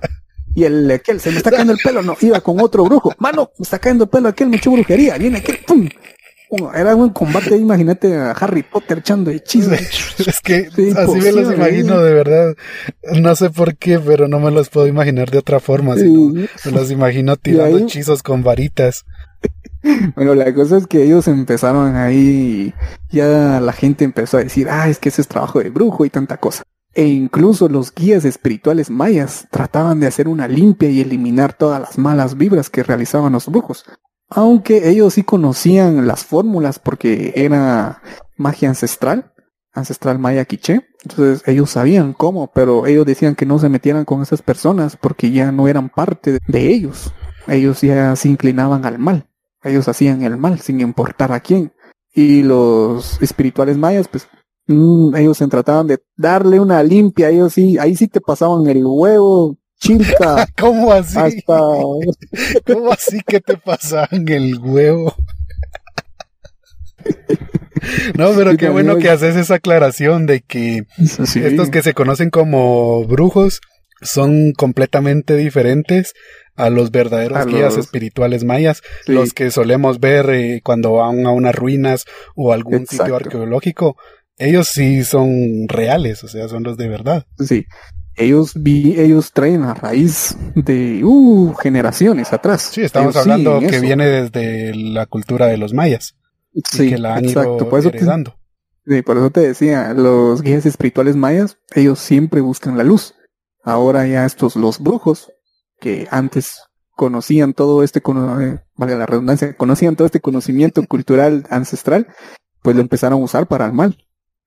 [0.54, 3.12] Y el aquel, se me está cayendo el pelo, no, iba con otro brujo.
[3.18, 5.18] Mano, me está cayendo el pelo aquel, me echó brujería.
[5.18, 5.90] Viene aquel, pum.
[6.74, 9.72] Era un combate, imagínate a Harry Potter echando hechizos.
[10.26, 12.54] es que así me los imagino, de verdad.
[13.12, 15.96] No sé por qué, pero no me los puedo imaginar de otra forma.
[15.96, 19.04] Sino me los imagino tirando hechizos con varitas.
[20.14, 22.74] Bueno, la cosa es que ellos empezaron ahí,
[23.10, 26.10] ya la gente empezó a decir, ah, es que ese es trabajo de brujo y
[26.10, 26.62] tanta cosa.
[26.94, 31.98] E incluso los guías espirituales mayas trataban de hacer una limpia y eliminar todas las
[31.98, 33.84] malas vibras que realizaban los brujos.
[34.28, 38.02] Aunque ellos sí conocían las fórmulas porque era
[38.36, 39.32] magia ancestral,
[39.72, 40.86] ancestral maya quiché.
[41.02, 45.30] Entonces ellos sabían cómo, pero ellos decían que no se metieran con esas personas porque
[45.30, 47.12] ya no eran parte de ellos.
[47.48, 49.26] Ellos ya se inclinaban al mal.
[49.62, 51.72] Ellos hacían el mal sin importar a quién.
[52.14, 54.28] Y los espirituales mayas, pues,
[54.66, 57.30] mm, ellos se trataban de darle una limpia.
[57.30, 60.46] Ellos sí, ahí sí te pasaban el huevo, chilca.
[60.58, 61.18] ¿Cómo así?
[61.18, 61.58] Hasta...
[62.66, 65.14] ¿Cómo así que te pasaban el huevo?
[68.16, 73.04] No, pero qué bueno que haces esa aclaración de que estos que se conocen como
[73.06, 73.60] brujos
[74.00, 76.14] son completamente diferentes
[76.54, 81.54] a los verdaderos guías espirituales mayas, los que solemos ver eh, cuando van a unas
[81.54, 83.96] ruinas o algún sitio arqueológico.
[84.38, 87.26] Ellos sí son reales, o sea, son los de verdad.
[87.38, 87.66] Sí.
[88.16, 92.70] ellos vi, ellos traen a raíz de uh, generaciones atrás.
[92.72, 96.16] Sí, estamos hablando que viene desde la cultura de los mayas.
[96.70, 97.68] Sí, que la han exacto.
[97.68, 98.36] por eso heredando.
[98.86, 103.14] sí, por eso te decía, los guías espirituales mayas, ellos siempre buscan la luz.
[103.64, 105.32] Ahora ya estos, los brujos,
[105.82, 106.62] que antes
[106.94, 112.06] conocían todo este, eh, valga la redundancia, conocían todo este conocimiento cultural ancestral,
[112.62, 113.98] pues lo empezaron a usar para el mal.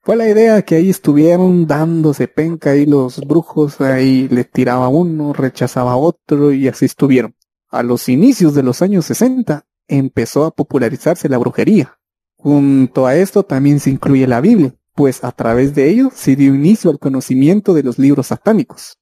[0.01, 5.33] Fue la idea que ahí estuvieron dándose penca y los brujos, ahí le tiraba uno,
[5.33, 7.35] rechazaba otro y así estuvieron.
[7.69, 11.97] A los inicios de los años 60 empezó a popularizarse la brujería.
[12.37, 16.55] Junto a esto también se incluye la Biblia, pues a través de ello se dio
[16.55, 18.99] inicio al conocimiento de los libros satánicos,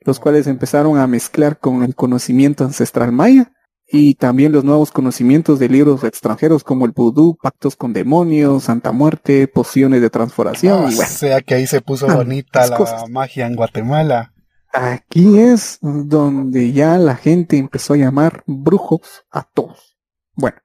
[0.00, 3.52] los cuales empezaron a mezclar con el conocimiento ancestral maya
[3.92, 8.92] y también los nuevos conocimientos de libros extranjeros como el vudú, pactos con demonios, Santa
[8.92, 10.84] Muerte, pociones de transformación.
[10.84, 14.32] o sea que ahí se puso bonita la magia en Guatemala.
[14.72, 19.98] Aquí es donde ya la gente empezó a llamar brujos a todos.
[20.34, 20.58] Bueno,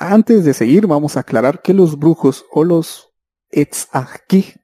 [0.00, 3.12] antes de seguir vamos a aclarar que los brujos o los
[3.50, 4.54] etzaki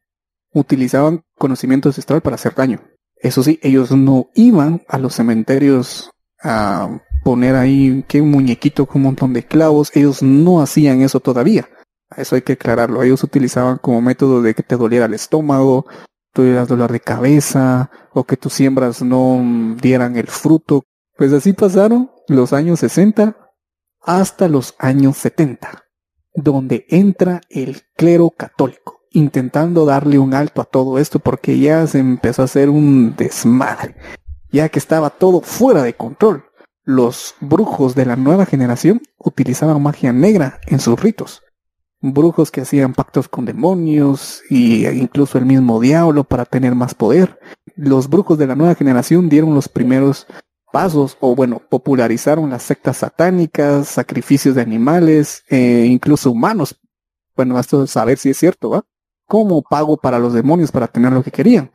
[0.52, 2.80] utilizaban conocimiento ancestral para hacer daño.
[3.20, 6.10] Eso sí, ellos no iban a los cementerios
[6.42, 9.90] a poner ahí un muñequito con un montón de clavos.
[9.94, 11.68] Ellos no hacían eso todavía.
[12.16, 13.02] Eso hay que aclararlo.
[13.02, 15.86] Ellos utilizaban como método de que te doliera el estómago,
[16.32, 20.84] tuvieras dolor de cabeza, o que tus siembras no dieran el fruto.
[21.16, 23.36] Pues así pasaron los años 60
[24.00, 25.84] hasta los años 70,
[26.34, 31.98] donde entra el clero católico, intentando darle un alto a todo esto porque ya se
[31.98, 33.96] empezó a hacer un desmadre,
[34.50, 36.44] ya que estaba todo fuera de control
[36.88, 41.42] los brujos de la nueva generación utilizaban magia negra en sus ritos.
[42.00, 47.38] Brujos que hacían pactos con demonios e incluso el mismo diablo para tener más poder.
[47.76, 50.26] Los brujos de la nueva generación dieron los primeros
[50.72, 56.80] pasos o bueno, popularizaron las sectas satánicas, sacrificios de animales, e incluso humanos.
[57.36, 58.86] Bueno, esto es saber si es cierto, ¿va?
[59.28, 61.70] Como pago para los demonios para tener lo que querían.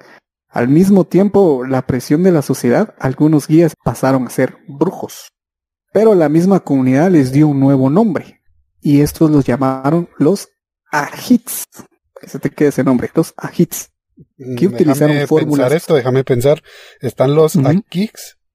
[0.50, 5.32] Al mismo tiempo, la presión de la sociedad, algunos guías pasaron a ser brujos.
[5.94, 8.42] Pero la misma comunidad les dio un nuevo nombre,
[8.82, 10.50] y estos los llamaron los
[10.92, 11.66] ajits.
[12.20, 13.92] Que se te quede ese nombre, los ajits.
[14.38, 15.70] Mm, que utilizaron fórmulas.
[15.70, 16.62] Pensar esto, déjame pensar.
[17.00, 17.82] Están los uh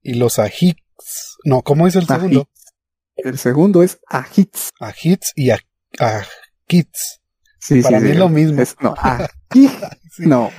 [0.03, 1.39] y los ajits.
[1.45, 2.49] No, ¿cómo es el segundo?
[3.17, 4.71] El segundo es ajits.
[4.81, 7.17] Ajits y ajits.
[7.59, 8.62] Sí, Para mí es lo mismo.
[8.81, 8.94] no,
[10.18, 10.51] no,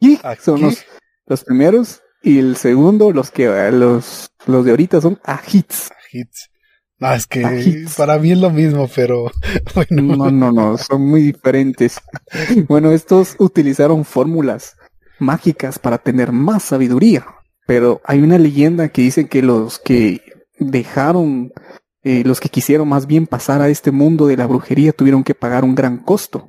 [0.00, 2.02] y son los, primeros.
[2.22, 5.90] Y el segundo, los que los, los de ahorita son ajits.
[6.06, 6.50] Ajits.
[7.00, 9.30] No, es que para mí es lo mismo, pero
[9.74, 10.16] bueno.
[10.16, 12.00] No, no, no, son muy diferentes.
[12.68, 14.76] bueno, estos utilizaron fórmulas
[15.18, 17.26] mágicas para tener más sabiduría.
[17.66, 20.22] Pero hay una leyenda que dice que los que
[20.58, 21.52] dejaron,
[22.08, 25.34] eh, los que quisieron más bien pasar a este mundo de la brujería tuvieron que
[25.34, 26.48] pagar un gran costo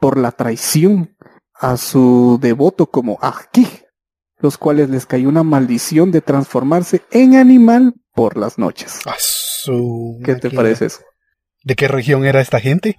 [0.00, 1.16] por la traición
[1.54, 3.68] a su devoto como Ajki,
[4.38, 8.98] los cuales les cayó una maldición de transformarse en animal por las noches.
[10.24, 11.02] ¿Qué te parece eso?
[11.62, 12.96] ¿De qué región era esta gente?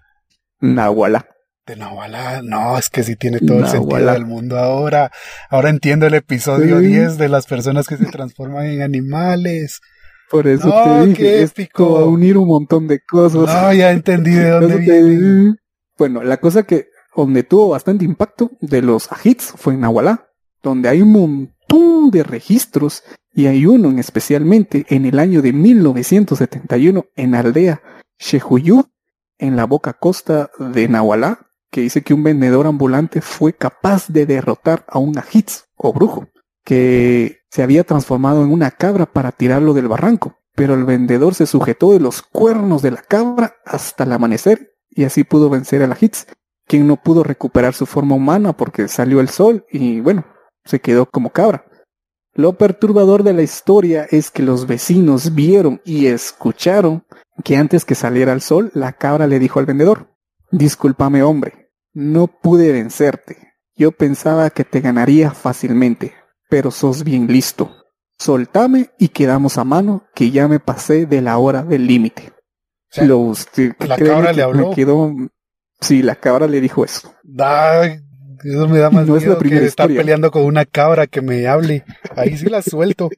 [0.62, 1.28] Nahuala.
[1.66, 5.12] De Nahuala, no, es que sí tiene todo el sentido del mundo ahora.
[5.50, 9.82] Ahora entiendo el episodio 10 de las personas que se transforman en animales.
[10.32, 13.54] Por eso te dije, esto va a unir un montón de cosas.
[13.54, 15.56] No, ya entendí de dónde viene.
[15.98, 20.30] Bueno, la cosa que donde tuvo bastante impacto de los ajits fue en Nahualá,
[20.64, 25.52] donde hay un montón de registros y hay uno en especialmente en el año de
[25.52, 27.82] 1971 en la aldea
[28.18, 28.86] Shehuyú,
[29.38, 34.26] en la boca costa de Nahualá, que dice que un vendedor ambulante fue capaz de
[34.26, 36.28] derrotar a un ajits o brujo
[36.64, 41.46] que se había transformado en una cabra para tirarlo del barranco, pero el vendedor se
[41.46, 45.92] sujetó de los cuernos de la cabra hasta el amanecer y así pudo vencer al
[45.92, 46.28] ajits
[46.66, 50.26] quien no pudo recuperar su forma humana porque salió el sol y bueno,
[50.64, 51.66] se quedó como cabra.
[52.34, 57.04] Lo perturbador de la historia es que los vecinos vieron y escucharon
[57.44, 60.08] que antes que saliera el sol, la cabra le dijo al vendedor,
[60.50, 63.56] Discúlpame hombre, no pude vencerte.
[63.76, 66.14] Yo pensaba que te ganaría fácilmente,
[66.52, 67.72] pero sos bien listo.
[68.20, 72.34] Soltame y quedamos a mano que ya me pasé de la hora del límite.
[73.80, 74.72] la cabra le habló.
[74.72, 75.14] quedó
[75.80, 77.16] Sí, la cabra le dijo eso.
[78.44, 81.86] eso me da más no miedo que estar peleando con una cabra que me hable.
[82.18, 83.10] Ahí sí la suelto.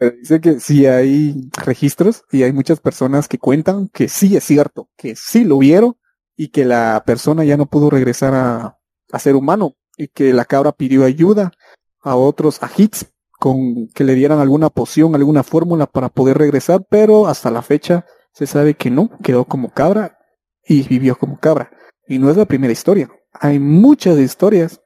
[0.00, 4.90] dice que sí hay registros y hay muchas personas que cuentan que sí es cierto,
[4.96, 5.96] que sí lo vieron
[6.36, 8.78] y que la persona ya no pudo regresar a,
[9.12, 11.52] a ser humano y que la cabra pidió ayuda
[12.00, 13.06] a otros hits
[13.38, 18.06] con que le dieran alguna poción, alguna fórmula para poder regresar, pero hasta la fecha
[18.32, 20.18] se sabe que no, quedó como cabra
[20.66, 21.70] y vivió como cabra.
[22.06, 23.10] Y no es la primera historia.
[23.32, 24.80] Hay muchas historias.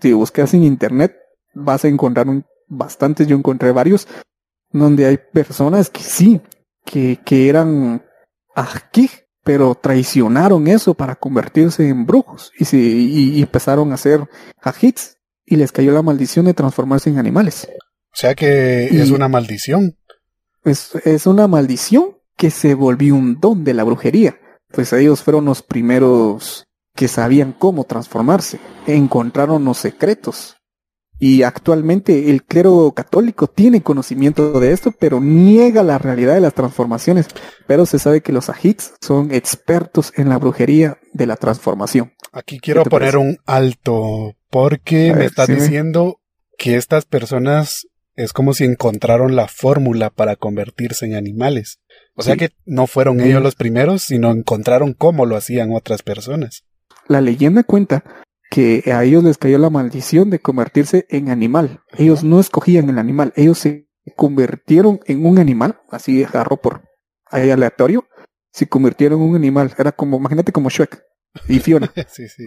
[0.00, 1.16] Si buscas en internet,
[1.54, 2.26] vas a encontrar
[2.68, 3.26] bastantes.
[3.26, 4.06] Yo encontré varios
[4.70, 6.40] donde hay personas que sí,
[6.84, 8.04] que, que eran
[8.54, 9.08] aquí,
[9.46, 14.28] pero traicionaron eso para convertirse en brujos y, se, y, empezaron a hacer
[14.60, 17.68] ajits y les cayó la maldición de transformarse en animales.
[18.12, 19.96] O sea que es una maldición.
[20.64, 24.36] Es, es una maldición que se volvió un don de la brujería.
[24.72, 30.55] Pues ellos fueron los primeros que sabían cómo transformarse, encontraron los secretos.
[31.18, 36.54] Y actualmente el clero católico tiene conocimiento de esto, pero niega la realidad de las
[36.54, 37.26] transformaciones.
[37.66, 42.12] Pero se sabe que los ajits son expertos en la brujería de la transformación.
[42.32, 46.20] Aquí quiero poner un alto, porque me estás diciendo
[46.58, 51.80] que estas personas es como si encontraron la fórmula para convertirse en animales.
[52.14, 56.64] O sea que no fueron ellos los primeros, sino encontraron cómo lo hacían otras personas.
[57.08, 58.04] La leyenda cuenta
[58.50, 61.80] que a ellos les cayó la maldición de convertirse en animal.
[61.96, 66.82] Ellos no escogían el animal, ellos se convirtieron en un animal, así agarró por
[67.26, 68.06] ahí aleatorio,
[68.52, 69.74] se convirtieron en un animal.
[69.78, 71.02] Era como, imagínate como Shrek
[71.48, 71.92] y Fiona.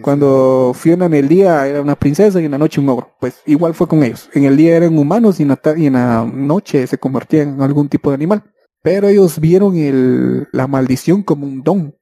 [0.02, 3.16] Cuando Fiona en el día era una princesa y en la noche un ogro.
[3.20, 4.28] Pues igual fue con ellos.
[4.34, 7.62] En el día eran humanos y en la, y en la noche se convertían en
[7.62, 8.44] algún tipo de animal.
[8.82, 11.94] Pero ellos vieron el, la maldición como un don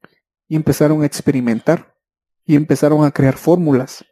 [0.49, 1.95] y empezaron a experimentar
[2.49, 4.05] y empezaron a crear fórmulas.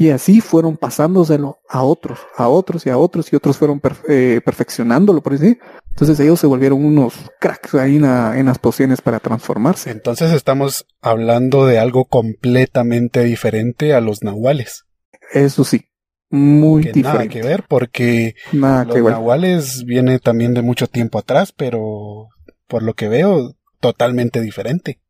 [0.00, 4.40] Y así fueron pasándoselo a otros, a otros y a otros, y otros fueron eh,
[4.44, 5.58] perfeccionándolo, por así.
[5.90, 9.90] Entonces ellos se volvieron unos cracks ahí en, en, las pociones para transformarse.
[9.90, 14.86] Entonces estamos hablando de algo completamente diferente a los nahuales.
[15.32, 15.84] Eso sí,
[16.30, 17.18] muy que diferente.
[17.18, 22.28] Nada que ver, porque los nahuales viene también de mucho tiempo atrás, pero
[22.66, 25.00] por lo que veo, totalmente diferente.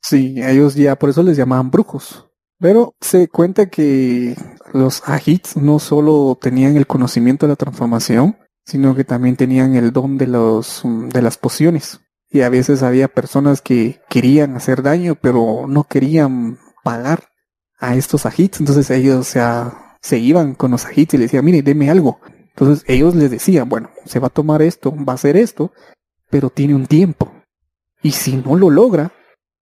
[0.00, 2.25] Sí, ellos ya por eso les llamaban brujos.
[2.58, 4.34] Pero se cuenta que
[4.72, 9.92] los Ajits no solo tenían el conocimiento de la transformación, sino que también tenían el
[9.92, 12.00] don de los de las pociones.
[12.30, 17.28] Y a veces había personas que querían hacer daño, pero no querían pagar
[17.78, 18.60] a estos Ajits.
[18.60, 19.34] Entonces ellos
[20.00, 22.20] se iban con los Ajits y les decían, mire, deme algo.
[22.48, 25.72] Entonces ellos les decían, bueno, se va a tomar esto, va a hacer esto,
[26.30, 27.30] pero tiene un tiempo.
[28.02, 29.12] Y si no lo logra,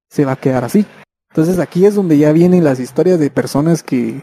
[0.08, 0.86] se va a quedar así.
[1.34, 4.22] Entonces aquí es donde ya vienen las historias de personas que,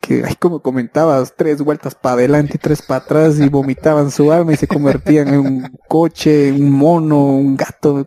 [0.00, 4.52] que como comentabas, tres vueltas para adelante y tres para atrás y vomitaban su alma
[4.52, 8.06] y se convertían en un coche, un mono, un gato.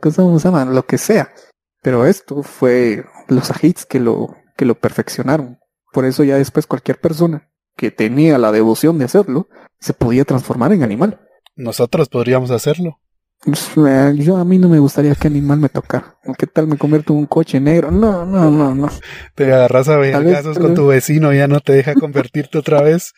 [0.71, 1.33] Lo que sea.
[1.81, 5.59] Pero esto fue los ajits que lo, que lo perfeccionaron.
[5.91, 9.49] Por eso ya después cualquier persona que tenía la devoción de hacerlo,
[9.81, 11.19] se podía transformar en animal.
[11.57, 13.01] Nosotros podríamos hacerlo.
[13.43, 13.69] Pues,
[14.15, 16.17] yo a mí no me gustaría que animal me tocara.
[16.37, 17.91] ¿Qué tal me convierto en un coche negro?
[17.91, 18.89] No, no, no, no.
[19.35, 23.13] Te agarras a vergazos con tu vecino, ya no te deja convertirte otra vez.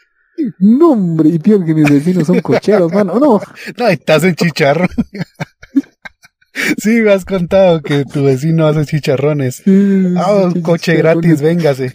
[0.59, 3.41] No, hombre, y tío, que mis vecinos son cocheros, mano, no.
[3.77, 4.89] No, estás en chicharrón.
[6.77, 9.63] sí, me has contado que tu vecino hace chicharrones.
[10.17, 11.91] ah, un coche gratis, véngase.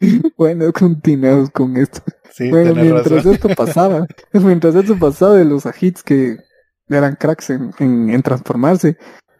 [0.38, 2.00] bueno, continuamos con esto.
[2.32, 6.36] Sí, bueno, mientras esto pasaba, mientras esto pasaba de los ajits que
[6.88, 8.96] eran cracks en, en, transformarse.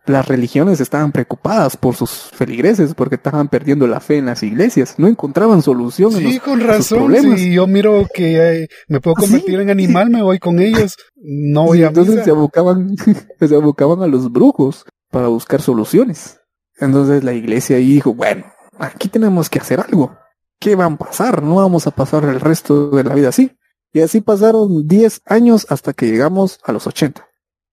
[0.07, 4.95] Las religiones estaban preocupadas por sus feligreses porque estaban perdiendo la fe en las iglesias.
[4.99, 6.13] No encontraban solución.
[6.13, 7.13] Sí, con razón.
[7.37, 10.97] Si yo miro que me puedo convertir en animal, me voy con ellos.
[11.17, 12.95] No voy a Entonces se abocaban,
[13.41, 16.39] se abocaban a los brujos para buscar soluciones.
[16.79, 18.45] Entonces la iglesia ahí dijo, bueno,
[18.79, 20.17] aquí tenemos que hacer algo.
[20.61, 21.43] ¿Qué va a pasar?
[21.43, 23.57] No vamos a pasar el resto de la vida así.
[23.93, 27.26] Y así pasaron 10 años hasta que llegamos a los 80.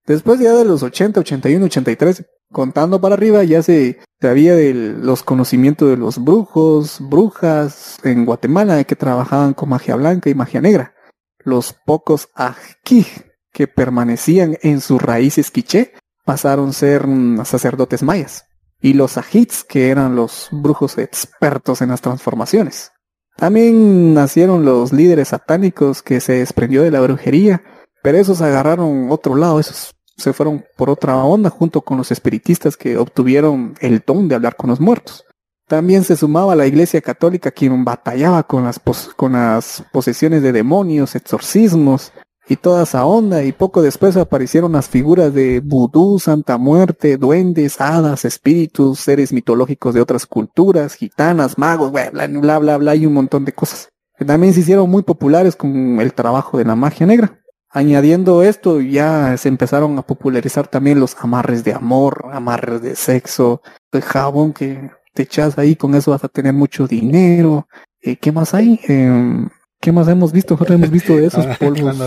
[0.06, 5.24] Después ya de los 80, 81, 83, contando para arriba, ya se sabía de los
[5.24, 10.94] conocimientos de los brujos, brujas en Guatemala que trabajaban con magia blanca y magia negra.
[11.40, 13.06] Los pocos aquí
[13.52, 15.94] que permanecían en sus raíces quiché
[16.26, 17.06] pasaron a ser
[17.46, 18.46] sacerdotes mayas.
[18.82, 22.92] Y los ajits, que eran los brujos expertos en las transformaciones.
[23.38, 27.64] También nacieron los líderes satánicos que se desprendió de la brujería
[28.04, 32.78] pero esos agarraron otro lado, esos se fueron por otra onda junto con los espiritistas
[32.78, 35.26] que obtuvieron el don de hablar con los muertos.
[35.68, 38.80] También se sumaba la Iglesia Católica quien batallaba con las,
[39.16, 42.12] con las posesiones de demonios, exorcismos
[42.48, 47.80] y toda esa onda y poco después aparecieron las figuras de vudú, santa muerte, duendes,
[47.80, 53.14] hadas, espíritus, seres mitológicos de otras culturas, gitanas, magos, bla bla bla bla, y un
[53.14, 53.88] montón de cosas.
[54.28, 57.40] también se hicieron muy populares con el trabajo de la magia negra.
[57.76, 63.64] Añadiendo esto, ya se empezaron a popularizar también los amarres de amor, amarres de sexo,
[63.92, 67.68] el jabón que te echas ahí, con eso vas a tener mucho dinero.
[68.00, 68.80] Eh, ¿Qué más hay?
[68.88, 69.50] Em,
[69.80, 70.54] ¿Qué más hemos visto?
[70.54, 71.98] Nosotros hemos visto de esos polvos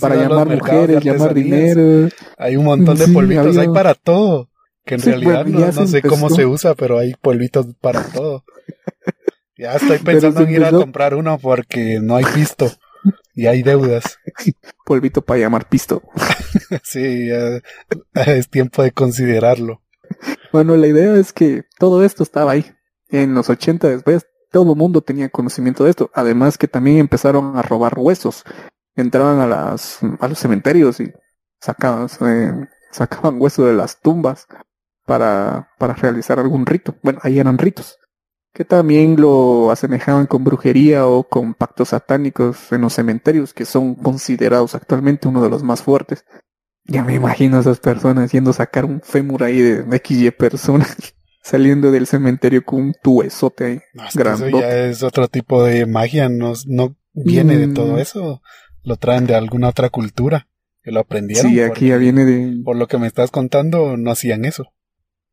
[0.00, 2.08] para llamar mujeres, llamar dinero.
[2.38, 4.48] Hay un montón de polvitos, hay para todo.
[4.84, 8.44] Que en realidad no, sé cómo se usa, pero hay polvitos para todo.
[9.58, 12.70] Ya estoy pensando en ir a comprar uno porque no hay pisto
[13.34, 14.18] y hay deudas.
[14.84, 16.02] Polvito para llamar pisto.
[16.82, 17.28] sí,
[18.14, 19.82] es tiempo de considerarlo.
[20.52, 22.66] Bueno, la idea es que todo esto estaba ahí.
[23.08, 26.10] En los 80 después, todo el mundo tenía conocimiento de esto.
[26.14, 28.44] Además que también empezaron a robar huesos.
[28.94, 31.12] Entraban a, las, a los cementerios y
[31.60, 34.46] sacaban, eh, sacaban huesos de las tumbas
[35.04, 36.96] para, para realizar algún rito.
[37.02, 37.98] Bueno, ahí eran ritos
[38.56, 43.94] que también lo asemejaban con brujería o con pactos satánicos en los cementerios, que son
[43.94, 46.24] considerados actualmente uno de los más fuertes.
[46.86, 50.96] Ya me imagino a esas personas yendo a sacar un fémur ahí de XY personas,
[51.42, 53.80] saliendo del cementerio con un tuesote ahí.
[54.08, 57.98] eso ya es otro tipo de magia, no, no viene de todo mm.
[57.98, 58.40] eso,
[58.82, 60.48] lo traen de alguna otra cultura,
[60.82, 61.50] que lo aprendieron.
[61.52, 62.62] Sí, aquí ya viene de...
[62.64, 64.64] Por lo que me estás contando, no hacían eso.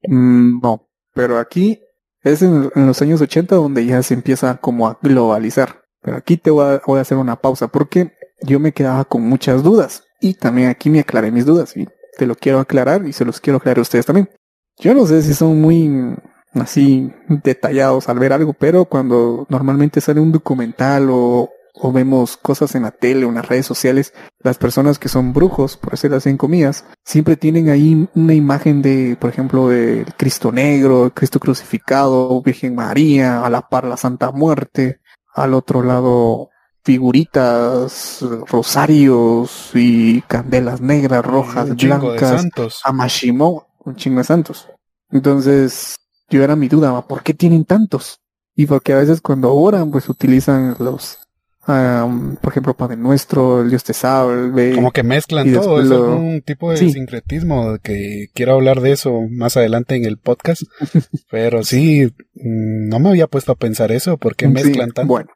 [0.09, 1.79] Mm, no, pero aquí
[2.23, 5.81] es en, los años 80 donde ya se empieza como a globalizar.
[6.01, 10.03] Pero aquí te voy a, hacer una pausa porque yo me quedaba con muchas dudas
[10.19, 13.39] y también aquí me aclaré mis dudas y te lo quiero aclarar y se los
[13.39, 14.29] quiero aclarar a ustedes también.
[14.77, 16.15] Yo no sé si son muy
[16.53, 22.75] así detallados al ver algo, pero cuando normalmente sale un documental o, o vemos cosas
[22.75, 26.07] en la tele o en las redes sociales, las personas que son brujos, por así
[26.29, 32.41] en comillas, siempre tienen ahí una imagen de, por ejemplo, de Cristo Negro, Cristo crucificado,
[32.41, 34.99] Virgen María, a la par la Santa Muerte,
[35.33, 36.49] al otro lado
[36.83, 44.67] figuritas, rosarios y candelas negras, rojas, un blancas, Amashimo, un chingo de santos.
[45.09, 45.95] Entonces,
[46.29, 48.19] yo era mi duda, ¿por qué tienen tantos?
[48.55, 51.19] Y porque a veces cuando oran, pues utilizan los
[51.65, 54.75] por ejemplo, Padre Nuestro, el Dios te salve.
[54.75, 59.55] Como que mezclan todo, es un tipo de sincretismo que quiero hablar de eso más
[59.55, 60.63] adelante en el podcast.
[61.31, 65.07] pero sí, mm, no me había puesto a pensar eso, ¿por qué mezclan tanto?
[65.07, 65.29] Bueno,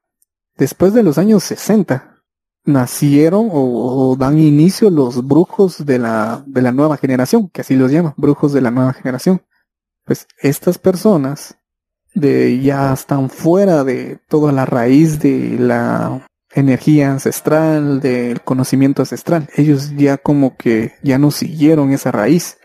[0.58, 2.18] después de los años 60,
[2.66, 7.92] nacieron o, dan inicio los brujos de la, de la nueva generación, que así los
[7.92, 9.42] llaman, brujos de la nueva generación.
[10.04, 11.58] Pues estas personas
[12.18, 19.48] de ya están fuera de toda la raíz de la energía ancestral, del conocimiento ancestral.
[19.56, 22.58] Ellos ya como que ya no siguieron esa raíz.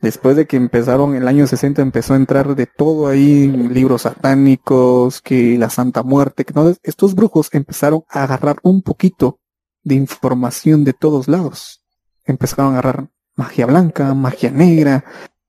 [0.00, 5.20] Después de que empezaron el año 60 empezó a entrar de todo ahí, libros satánicos,
[5.20, 9.40] que la Santa Muerte, que no, estos brujos empezaron a agarrar un poquito
[9.82, 11.84] de información de todos lados.
[12.24, 15.04] Empezaron a agarrar magia blanca, magia negra,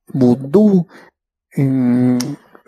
[0.08, 0.88] vudú,
[1.56, 2.18] eh,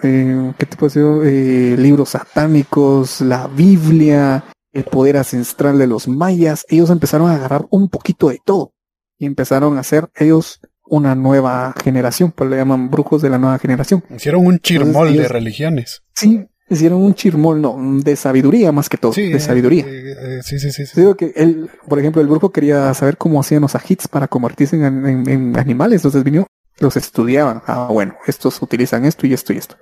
[0.04, 4.44] ¿qué te puedo eh, libros satánicos, la Biblia,
[4.74, 6.66] el poder ancestral de los mayas.
[6.68, 8.74] Ellos empezaron a agarrar un poquito de todo
[9.18, 13.58] y empezaron a hacer ellos una nueva generación, pues le llaman brujos de la nueva
[13.60, 14.04] generación.
[14.14, 16.04] Hicieron un chirmol de religiones.
[16.14, 19.86] Sí, hicieron un chirmol, no, de sabiduría más que todo, de sabiduría.
[19.88, 23.62] Eh, sí, sí, sí, Digo que él, por ejemplo, el brujo quería saber cómo hacían
[23.62, 26.46] los ajits para convertirse en, en animales, entonces vino,
[26.80, 27.62] los estudiaban.
[27.66, 29.78] Ah, bueno, estos utilizan esto y esto y esto.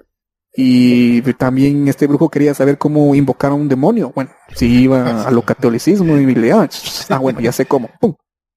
[0.53, 4.11] Y también este brujo quería saber cómo invocar a un demonio.
[4.13, 6.67] Bueno, si iba a lo catolicismo y le ah,
[7.19, 7.89] bueno, ya sé cómo.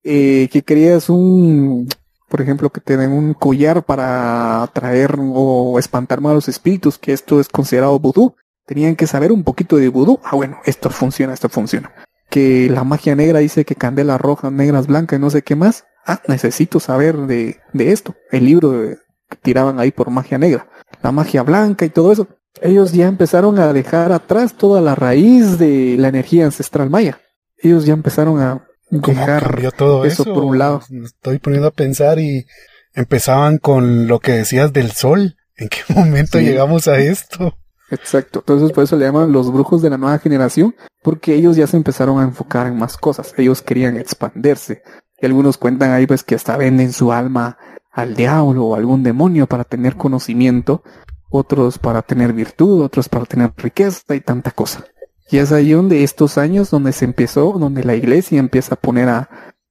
[0.02, 1.88] Eh, que querías un,
[2.28, 7.38] por ejemplo, que te den un collar para atraer o espantar malos espíritus, que esto
[7.40, 8.34] es considerado vudú.
[8.66, 10.18] Tenían que saber un poquito de vudú.
[10.24, 11.92] Ah, bueno, esto funciona, esto funciona.
[12.28, 15.84] Que la magia negra dice que candela roja, negras, blancas no sé qué más.
[16.06, 18.16] Ah, necesito saber de, de esto.
[18.32, 20.68] El libro que tiraban ahí por magia negra
[21.04, 22.26] la magia blanca y todo eso,
[22.62, 27.20] ellos ya empezaron a dejar atrás toda la raíz de la energía ancestral maya.
[27.58, 30.82] Ellos ya empezaron a dejar todo eso, por un lado.
[31.04, 32.46] Estoy poniendo a pensar y
[32.94, 35.36] empezaban con lo que decías del sol.
[35.56, 37.58] ¿En qué momento llegamos a esto?
[37.90, 38.38] Exacto.
[38.38, 41.76] Entonces por eso le llaman los brujos de la nueva generación, porque ellos ya se
[41.76, 43.34] empezaron a enfocar en más cosas.
[43.36, 44.82] Ellos querían expandirse.
[45.20, 47.58] Y algunos cuentan ahí pues que hasta venden su alma
[47.94, 50.82] al diablo o algún demonio para tener conocimiento,
[51.30, 54.84] otros para tener virtud, otros para tener riqueza y tanta cosa.
[55.30, 59.08] Y es ahí donde estos años donde se empezó, donde la iglesia empieza a poner
[59.08, 59.30] a,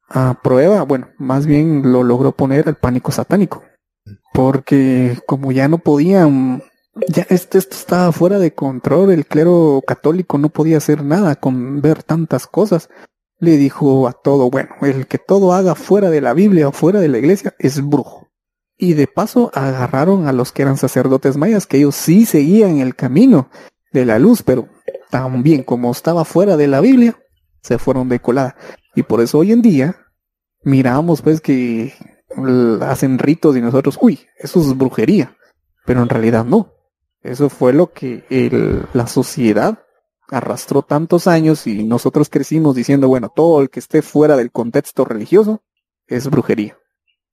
[0.09, 3.63] a prueba, bueno, más bien lo logró poner el pánico satánico.
[4.33, 6.63] Porque como ya no podían
[7.07, 11.81] ya esto, esto estaba fuera de control, el clero católico no podía hacer nada con
[11.81, 12.89] ver tantas cosas.
[13.43, 17.01] Le dijo a todo, bueno, el que todo haga fuera de la Biblia o fuera
[17.01, 18.29] de la iglesia es brujo.
[18.77, 22.95] Y de paso agarraron a los que eran sacerdotes mayas, que ellos sí seguían el
[22.95, 23.49] camino
[23.91, 24.69] de la luz, pero
[25.09, 27.19] también como estaba fuera de la Biblia,
[27.61, 28.55] se fueron de colada.
[28.95, 29.97] Y por eso hoy en día
[30.63, 31.93] miramos pues que
[32.79, 35.35] hacen ritos y nosotros, uy, eso es brujería.
[35.85, 36.73] Pero en realidad no.
[37.21, 38.23] Eso fue lo que
[38.93, 39.82] la sociedad
[40.33, 45.05] arrastró tantos años y nosotros crecimos diciendo, bueno, todo el que esté fuera del contexto
[45.05, 45.63] religioso
[46.07, 46.77] es brujería.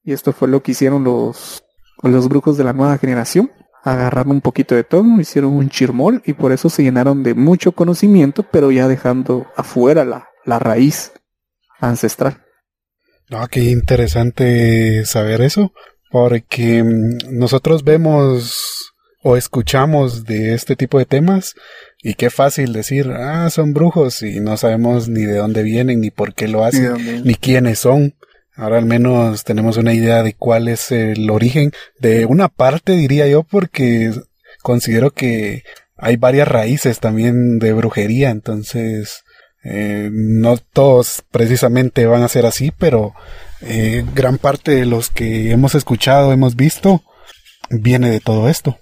[0.04, 1.64] Y esto fue lo que hicieron los,
[2.02, 3.50] los brujos de la nueva generación.
[3.82, 7.72] Agarraron un poquito de todo, hicieron un chirmol y por eso se llenaron de mucho
[7.72, 11.12] conocimiento, pero ya dejando afuera la, la raíz
[11.78, 12.44] ancestral.
[13.30, 15.72] Ah, qué interesante saber eso,
[16.10, 18.92] porque mm, nosotros vemos
[19.22, 21.54] o escuchamos de este tipo de temas
[22.02, 26.10] y qué fácil decir, ah, son brujos y no sabemos ni de dónde vienen, ni
[26.10, 28.14] por qué lo hacen, ni quiénes son.
[28.56, 33.26] Ahora al menos tenemos una idea de cuál es el origen de una parte, diría
[33.26, 34.12] yo, porque
[34.62, 35.64] considero que
[35.96, 39.22] hay varias raíces también de brujería, entonces
[39.62, 43.14] eh, no todos precisamente van a ser así, pero
[43.60, 47.02] eh, gran parte de los que hemos escuchado, hemos visto,
[47.68, 48.78] viene de todo esto.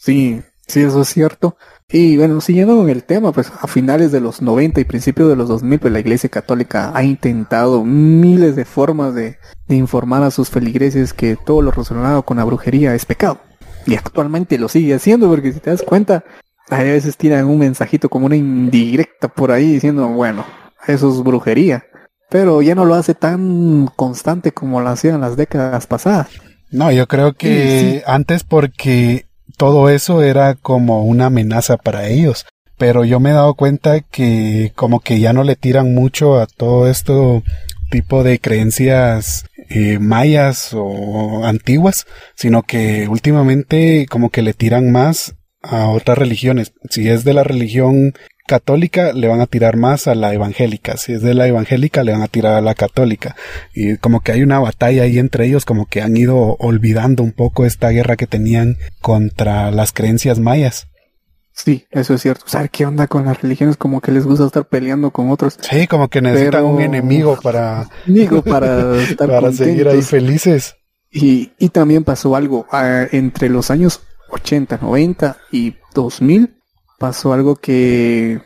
[0.00, 1.56] Sí, sí, eso es cierto.
[1.96, 5.36] Y bueno, siguiendo con el tema, pues a finales de los 90 y principios de
[5.36, 9.38] los 2000, pues la Iglesia Católica ha intentado miles de formas de,
[9.68, 13.38] informar a sus feligreses que todo lo relacionado con la brujería es pecado.
[13.86, 16.24] Y actualmente lo sigue haciendo porque si te das cuenta,
[16.68, 20.44] a veces tiran un mensajito como una indirecta por ahí diciendo, bueno,
[20.88, 21.84] eso es brujería.
[22.28, 26.26] Pero ya no lo hace tan constante como lo hacían las décadas pasadas.
[26.72, 29.23] No, yo creo que antes porque
[29.56, 32.46] todo eso era como una amenaza para ellos.
[32.76, 36.46] Pero yo me he dado cuenta que como que ya no le tiran mucho a
[36.46, 37.42] todo esto
[37.90, 45.36] tipo de creencias eh, mayas o antiguas, sino que últimamente como que le tiran más
[45.62, 46.72] a otras religiones.
[46.90, 48.14] Si es de la religión
[48.46, 50.96] católica, le van a tirar más a la evangélica.
[50.96, 53.36] Si es de la evangélica, le van a tirar a la católica.
[53.74, 57.32] Y como que hay una batalla ahí entre ellos, como que han ido olvidando un
[57.32, 60.88] poco esta guerra que tenían contra las creencias mayas.
[61.52, 62.46] Sí, eso es cierto.
[62.48, 63.76] ¿Saber qué onda con las religiones?
[63.76, 65.56] Como que les gusta estar peleando con otros.
[65.60, 67.88] Sí, como que necesitan un enemigo para...
[68.44, 70.74] Para estar Para seguir ahí felices.
[71.12, 72.66] Y, y también pasó algo.
[72.72, 76.56] Ah, entre los años 80, 90 y 2000
[77.04, 78.40] pasó algo que,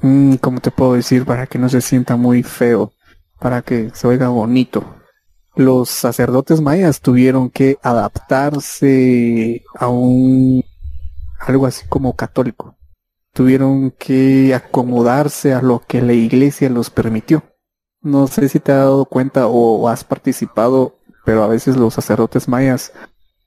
[0.00, 1.24] mm, ¿cómo te puedo decir?
[1.24, 2.90] Para que no se sienta muy feo,
[3.38, 4.96] para que se oiga bonito.
[5.54, 10.64] Los sacerdotes mayas tuvieron que adaptarse a un
[11.38, 12.76] algo así como católico.
[13.32, 17.44] Tuvieron que acomodarse a lo que la iglesia los permitió.
[18.02, 22.48] No sé si te has dado cuenta o has participado, pero a veces los sacerdotes
[22.48, 22.92] mayas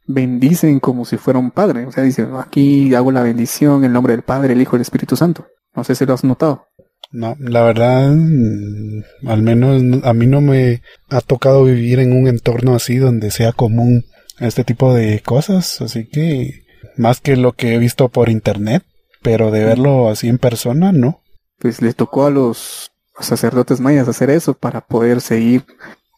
[0.10, 1.86] bendicen como si fuera un padre.
[1.86, 4.78] O sea, dicen, aquí hago la bendición en el nombre del Padre, el Hijo y
[4.78, 5.46] el Espíritu Santo.
[5.76, 6.66] No sé si lo has notado.
[7.12, 12.28] No, la verdad, mm, al menos a mí no me ha tocado vivir en un
[12.28, 14.04] entorno así donde sea común
[14.40, 16.66] este tipo de cosas, así que
[16.98, 18.84] más que lo que he visto por internet,
[19.22, 21.22] pero de verlo así en persona, no.
[21.60, 25.66] Pues le tocó a los sacerdotes mayas hacer eso para poder seguir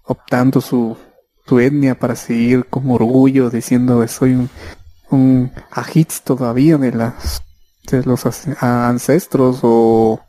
[0.03, 0.97] optando su
[1.45, 4.49] su etnia para seguir como orgullo diciendo que soy un,
[5.09, 7.43] un ajitz todavía de las
[7.89, 8.25] de los
[8.61, 10.21] ancestros o,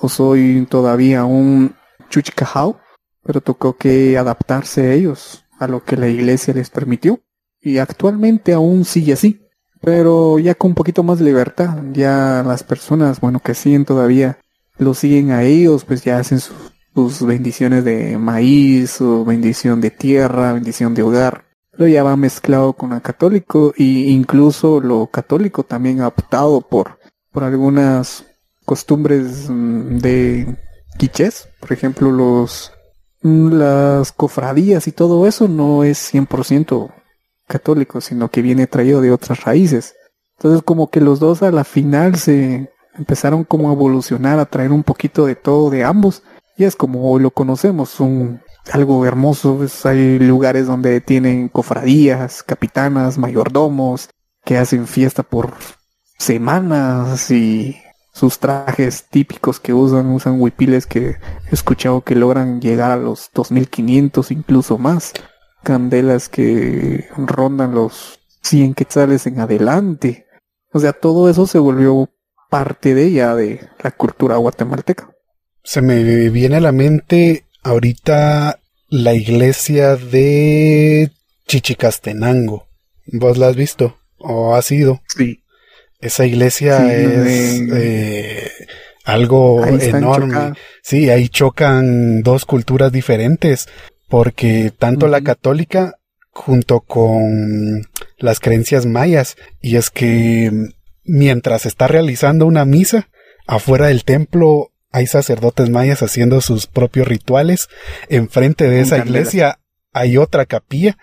[0.00, 1.74] o soy todavía un
[2.08, 2.78] chuchcajao,
[3.22, 7.20] pero tocó que adaptarse a ellos a lo que la iglesia les permitió.
[7.62, 9.40] Y actualmente aún sigue así
[9.80, 11.78] pero ya con un poquito más libertad.
[11.92, 14.38] Ya las personas bueno que siguen todavía
[14.78, 16.52] lo siguen a ellos pues ya hacen su,
[16.94, 21.44] sus bendiciones de maíz o bendición de tierra, bendición de hogar.
[21.70, 26.98] Pero ya va mezclado con lo católico e incluso lo católico también ha optado por,
[27.30, 28.26] por algunas
[28.64, 30.56] costumbres mm, de
[30.98, 31.48] quichés.
[31.60, 32.72] Por ejemplo, los
[33.22, 36.92] mm, las cofradías y todo eso no es 100%
[37.46, 39.94] católico, sino que viene traído de otras raíces.
[40.38, 44.72] Entonces como que los dos a la final se empezaron como a evolucionar, a traer
[44.72, 46.22] un poquito de todo de ambos
[46.68, 48.40] es como lo conocemos, un,
[48.72, 49.60] algo hermoso.
[49.84, 54.10] hay lugares donde tienen cofradías, capitanas, mayordomos,
[54.44, 55.54] que hacen fiesta por
[56.18, 57.76] semanas y
[58.12, 61.18] sus trajes típicos que usan, usan huipiles que he
[61.54, 65.12] escuchado que logran llegar a los 2500 incluso más.
[65.62, 70.26] Candelas que rondan los 100 quetzales en adelante.
[70.72, 72.08] O sea, todo eso se volvió
[72.48, 75.10] parte de ella, de la cultura guatemalteca.
[75.62, 78.58] Se me viene a la mente ahorita
[78.88, 81.10] la iglesia de
[81.46, 82.66] Chichicastenango.
[83.06, 83.98] ¿Vos la has visto?
[84.18, 85.02] ¿O has ido?
[85.08, 85.42] Sí.
[86.00, 88.50] Esa iglesia es eh,
[89.04, 90.54] algo enorme.
[90.82, 93.68] Sí, ahí chocan dos culturas diferentes,
[94.08, 95.96] porque tanto la católica
[96.30, 97.86] junto con
[98.18, 100.50] las creencias mayas, y es que
[101.04, 103.08] mientras está realizando una misa,
[103.46, 107.68] afuera del templo hay sacerdotes mayas haciendo sus propios rituales,
[108.08, 109.58] enfrente de esa iglesia
[109.92, 110.96] hay otra capilla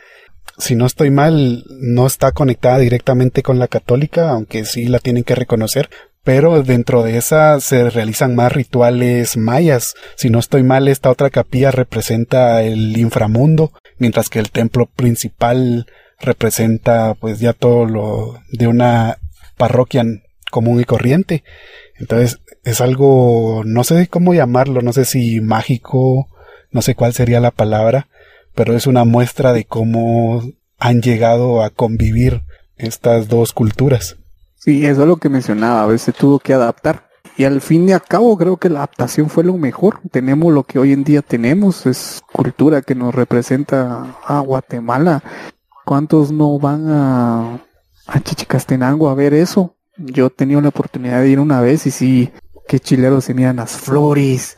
[0.58, 5.24] si no estoy mal, no está conectada directamente con la católica, aunque sí la tienen
[5.24, 5.90] que reconocer,
[6.24, 9.96] pero dentro de esa se realizan más rituales mayas.
[10.16, 15.86] Si no estoy mal, esta otra capilla representa el inframundo, mientras que el templo principal
[16.20, 19.20] representa pues ya todo lo de una
[19.58, 20.04] parroquia
[20.50, 21.44] común y corriente.
[22.00, 26.28] Entonces es algo, no sé cómo llamarlo, no sé si mágico,
[26.72, 28.08] no sé cuál sería la palabra,
[28.56, 30.44] pero es una muestra de cómo
[30.80, 32.44] han llegado a convivir
[32.76, 34.18] estas dos culturas.
[34.56, 37.08] Sí, eso es lo que mencionaba, a veces tuvo que adaptar.
[37.38, 40.00] Y al fin y al cabo creo que la adaptación fue lo mejor.
[40.12, 45.24] Tenemos lo que hoy en día tenemos, es cultura que nos representa a Guatemala.
[45.86, 47.60] ¿Cuántos no van a,
[48.08, 49.77] a Chichicastenango a ver eso?
[49.98, 52.30] Yo tenía la oportunidad de ir una vez y sí,
[52.68, 54.56] qué chileros se miran las flores,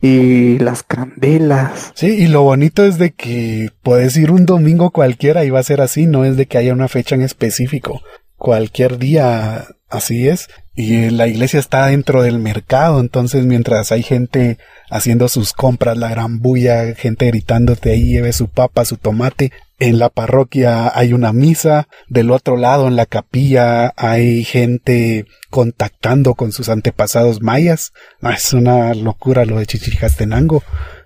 [0.00, 1.92] y las candelas.
[1.94, 5.64] Sí, y lo bonito es de que puedes ir un domingo cualquiera y va a
[5.64, 8.00] ser así, no es de que haya una fecha en específico.
[8.36, 10.48] Cualquier día así es.
[10.74, 14.56] Y la iglesia está dentro del mercado, entonces mientras hay gente
[14.88, 19.98] haciendo sus compras, la gran bulla, gente gritándote ahí, lleve su papa, su tomate, en
[19.98, 26.52] la parroquia hay una misa, del otro lado en la capilla hay gente contactando con
[26.52, 27.92] sus antepasados mayas.
[28.22, 30.62] es una locura lo de Chichicastenango,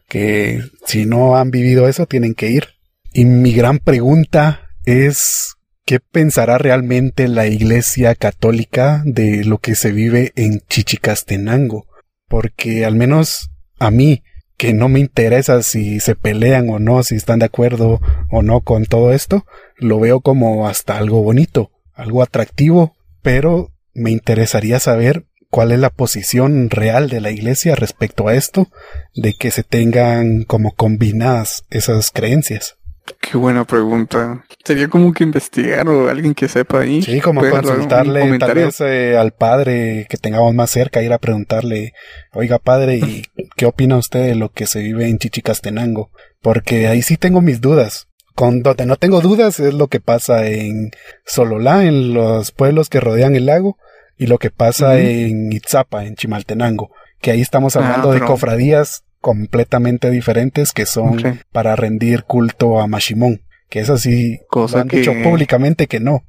[0.09, 2.68] que si no han vivido eso tienen que ir.
[3.12, 5.55] Y mi gran pregunta es
[5.87, 11.87] ¿qué pensará realmente la Iglesia Católica de lo que se vive en Chichicastenango?
[12.29, 14.25] Porque al menos a mí,
[14.57, 18.01] que no me interesa si se pelean o no, si están de acuerdo
[18.31, 19.47] o no con todo esto,
[19.77, 25.91] lo veo como hasta algo bonito, algo atractivo, pero me interesaría saber cuál es la
[25.91, 28.69] posición real de la iglesia respecto a esto,
[29.15, 32.77] de que se tengan como combinadas esas creencias.
[33.21, 34.45] Qué buena pregunta.
[34.65, 37.03] Sería como que investigar o alguien que sepa ahí.
[37.03, 41.93] Sí, como consultarle tal vez eh, al padre que tengamos más cerca, ir a preguntarle,
[42.33, 43.25] oiga padre, ¿y
[43.57, 46.11] qué opina usted de lo que se vive en Chichicastenango?
[46.41, 48.09] Porque ahí sí tengo mis dudas.
[48.35, 50.91] Con donde no tengo dudas es lo que pasa en
[51.25, 53.77] Sololá, en los pueblos que rodean el lago,
[54.17, 56.91] y lo que pasa en Itzapa, en Chimaltenango,
[57.21, 62.87] que ahí estamos ah, hablando de cofradías completamente diferentes que son para rendir culto a
[62.87, 66.25] Mashimón, que es así, Cosa han dicho públicamente que no.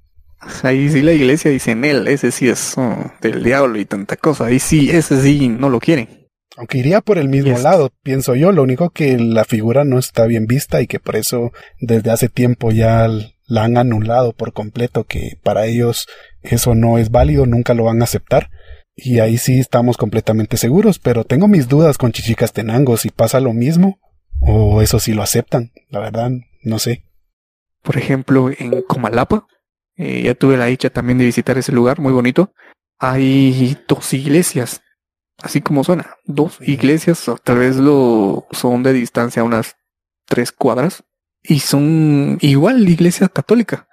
[0.63, 4.15] Ahí sí la iglesia dice en él, ese sí es oh, del diablo y tanta
[4.15, 6.07] cosa, ahí sí, ese sí no lo quieren.
[6.55, 10.25] Aunque iría por el mismo lado, pienso yo, lo único que la figura no está
[10.25, 13.09] bien vista y que por eso desde hace tiempo ya
[13.45, 16.07] la han anulado por completo, que para ellos
[16.43, 18.51] eso no es válido, nunca lo van a aceptar.
[18.95, 23.51] Y ahí sí estamos completamente seguros, pero tengo mis dudas con Chichicastenango si pasa lo
[23.53, 23.99] mismo
[24.39, 26.31] o eso sí lo aceptan, la verdad,
[26.63, 27.03] no sé.
[27.81, 29.47] Por ejemplo, en Comalapa,
[29.97, 32.53] eh, ya tuve la dicha también de visitar ese lugar, muy bonito.
[32.97, 34.81] Hay dos iglesias,
[35.41, 39.75] así como suena, dos iglesias, tal vez lo son de distancia unas
[40.25, 41.03] tres cuadras,
[41.43, 43.87] y son igual iglesia católica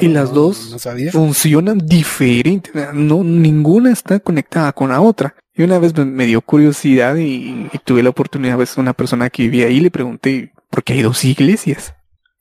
[0.00, 0.76] y las dos
[1.12, 2.70] funcionan diferente.
[2.92, 5.34] No, ninguna está conectada con la otra.
[5.54, 9.66] Y una vez me, dio curiosidad y, tuve la oportunidad ver una persona que vivía
[9.66, 11.94] ahí le pregunté, ¿por qué hay dos iglesias?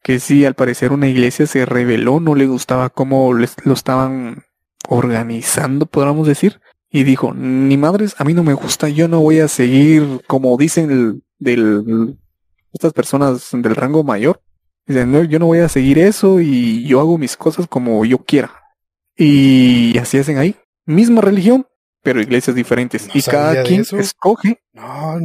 [0.03, 4.43] Que si al parecer una iglesia se reveló, no le gustaba cómo lo estaban
[4.87, 6.59] organizando, podríamos decir.
[6.89, 10.57] Y dijo, ni madres, a mí no me gusta, yo no voy a seguir como
[10.57, 12.17] dicen del,
[12.73, 14.41] estas personas del rango mayor
[14.85, 18.51] Dicen, yo no voy a seguir eso y yo hago mis cosas como yo quiera.
[19.15, 20.55] Y así hacen ahí.
[20.85, 21.67] Misma religión,
[22.01, 23.07] pero iglesias diferentes.
[23.13, 24.61] y cada quien escoge,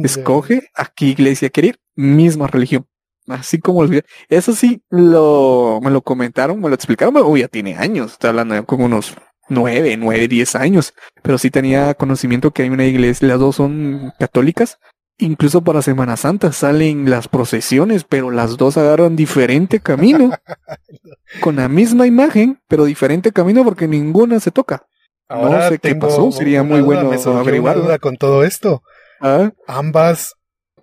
[0.03, 1.79] escoge a qué iglesia quiere ir.
[1.95, 2.87] Misma religión.
[3.27, 3.83] Así como
[4.29, 7.15] Eso sí, lo, me lo comentaron, me lo explicaron.
[7.17, 8.13] Uy, ya tiene años.
[8.13, 9.15] Está hablando como unos
[9.49, 10.93] nueve, nueve, diez años.
[11.23, 14.77] Pero sí tenía conocimiento que hay una iglesia, las dos son católicas,
[15.19, 20.31] Incluso para Semana Santa salen las procesiones, pero las dos agarran diferente camino.
[21.41, 24.85] con la misma imagen, pero diferente camino porque ninguna se toca.
[25.27, 27.99] Ahora no sé qué pasó, sería muy bueno averiguar.
[27.99, 28.81] con todo esto.
[29.19, 29.51] ¿Ah?
[29.67, 30.35] Ambas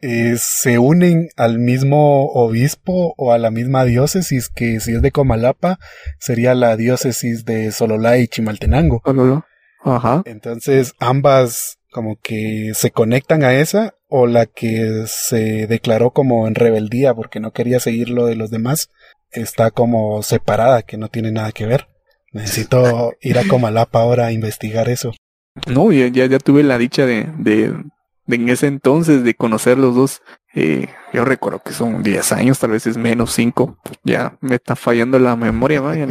[0.03, 5.12] eh, se unen al mismo obispo o a la misma diócesis que si es de
[5.12, 5.78] Comalapa
[6.18, 9.01] sería la diócesis de Sololá y Chimaltenango.
[9.82, 10.22] Ajá.
[10.26, 16.57] Entonces ambas como que se conectan a esa o la que se declaró como en
[16.57, 18.90] rebeldía porque no quería seguir lo de los demás
[19.30, 21.86] está como separada que no tiene nada que ver.
[22.32, 25.12] Necesito ir a Comalapa ahora a investigar eso.
[25.68, 27.28] No, ya, ya, tuve la dicha de,
[28.26, 30.20] en ese entonces de conocer los dos.
[30.53, 33.78] Eh, yo recuerdo que son 10 años, tal vez es menos 5.
[34.03, 36.09] Ya me está fallando la memoria, vaya,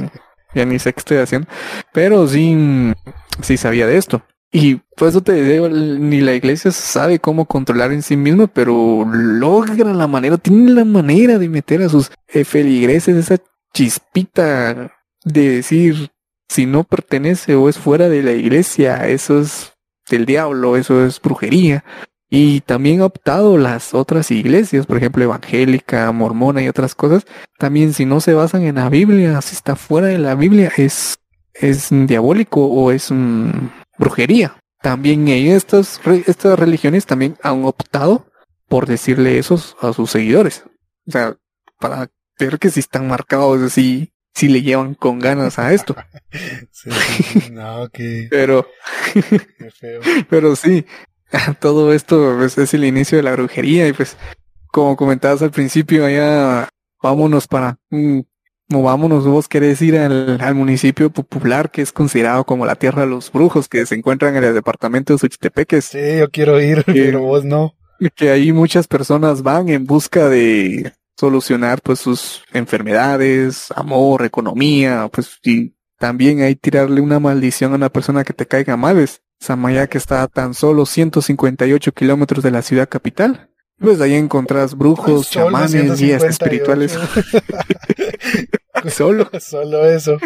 [0.56, 1.50] ya ni sé qué estoy haciendo.
[1.92, 2.94] Pero sí,
[3.42, 4.24] sí sabía de esto.
[4.56, 9.04] Y por eso te digo, ni la iglesia sabe cómo controlar en sí misma, pero
[9.04, 12.12] logra la manera, tiene la manera de meter a sus
[12.46, 13.44] feligreses esa
[13.74, 14.96] chispita
[15.26, 16.12] de decir
[16.48, 19.74] si no pertenece o es fuera de la iglesia, eso es
[20.08, 21.84] del diablo, eso es brujería.
[22.30, 27.26] Y también ha optado las otras iglesias, por ejemplo, evangélica, mormona y otras cosas.
[27.58, 31.18] También si no se basan en la Biblia, si está fuera de la Biblia, es,
[31.56, 33.12] es diabólico o es
[33.98, 34.58] brujería.
[34.82, 38.28] También estas, estas religiones también han optado
[38.68, 40.64] por decirle eso a sus seguidores.
[41.08, 41.38] O sea,
[41.80, 45.96] para ver que si están marcados así si le llevan con ganas a esto.
[46.72, 46.90] sí,
[47.52, 48.28] no, que...
[48.30, 48.68] Pero,
[49.14, 50.02] Qué feo.
[50.30, 50.86] pero sí,
[51.60, 54.18] todo esto pues, es el inicio de la brujería y pues,
[54.68, 56.68] como comentabas al principio, allá
[57.02, 57.78] vámonos para,
[58.70, 63.08] movámonos, vos querés ir al, al, municipio popular que es considerado como la tierra de
[63.08, 65.86] los brujos que se encuentran en el departamento de Suchitepeques.
[65.86, 67.76] Sí, yo quiero ir, pero vos no.
[68.16, 75.40] Que ahí muchas personas van en busca de solucionar pues sus enfermedades, amor, economía, pues
[75.44, 79.00] y también hay tirarle una maldición a una persona que te caiga mal.
[79.00, 83.50] Es Samaya que está a tan solo 158 kilómetros de la ciudad capital.
[83.80, 86.98] Pues ahí encontrás brujos, chamanes, guías espirituales.
[88.90, 89.30] solo.
[89.40, 90.18] Solo eso.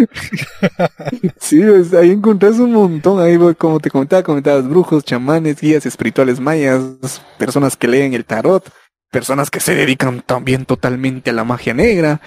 [1.40, 3.20] sí, pues ahí encontrás un montón.
[3.20, 8.70] Ahí, como te comentaba, comentabas brujos, chamanes, guías espirituales mayas, personas que leen el tarot
[9.12, 12.22] personas que se dedican también totalmente a la magia negra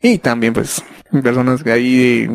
[0.00, 0.82] y también pues
[1.22, 2.28] personas que hay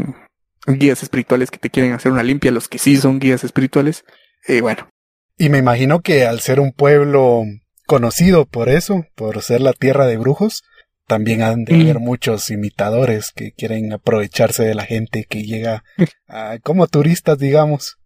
[0.66, 4.06] guías espirituales que te quieren hacer una limpia, los que sí son guías espirituales.
[4.48, 4.90] Y bueno.
[5.38, 7.44] Y me imagino que al ser un pueblo
[7.90, 10.62] conocido por eso, por ser la tierra de brujos,
[11.08, 12.04] también han de haber mm.
[12.04, 15.84] muchos imitadores que quieren aprovecharse de la gente que llega
[16.64, 17.98] como turistas, digamos,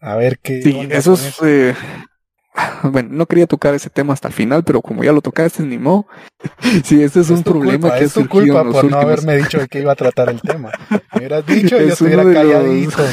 [0.00, 0.62] a ver qué.
[0.62, 1.74] Sí, eso eh,
[2.84, 5.76] bueno, no quería tocar ese tema hasta el final, pero como ya lo tocaste, ni
[5.76, 6.06] modo.
[6.84, 9.80] sí, ese es, un problema que es tu culpa por no haberme dicho de que
[9.80, 10.70] iba a tratar el tema.
[10.88, 13.04] Me hubieras dicho y yo estuviera calladito.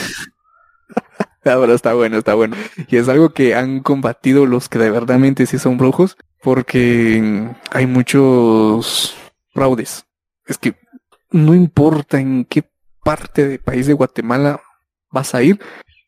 [1.45, 2.55] Ahora está bueno, está bueno.
[2.87, 7.85] Y es algo que han combatido los que de verdad sí son brujos, porque hay
[7.85, 9.15] muchos
[9.53, 10.05] fraudes.
[10.45, 10.75] Es que
[11.31, 12.63] no importa en qué
[13.03, 14.61] parte del país de Guatemala
[15.11, 15.59] vas a ir,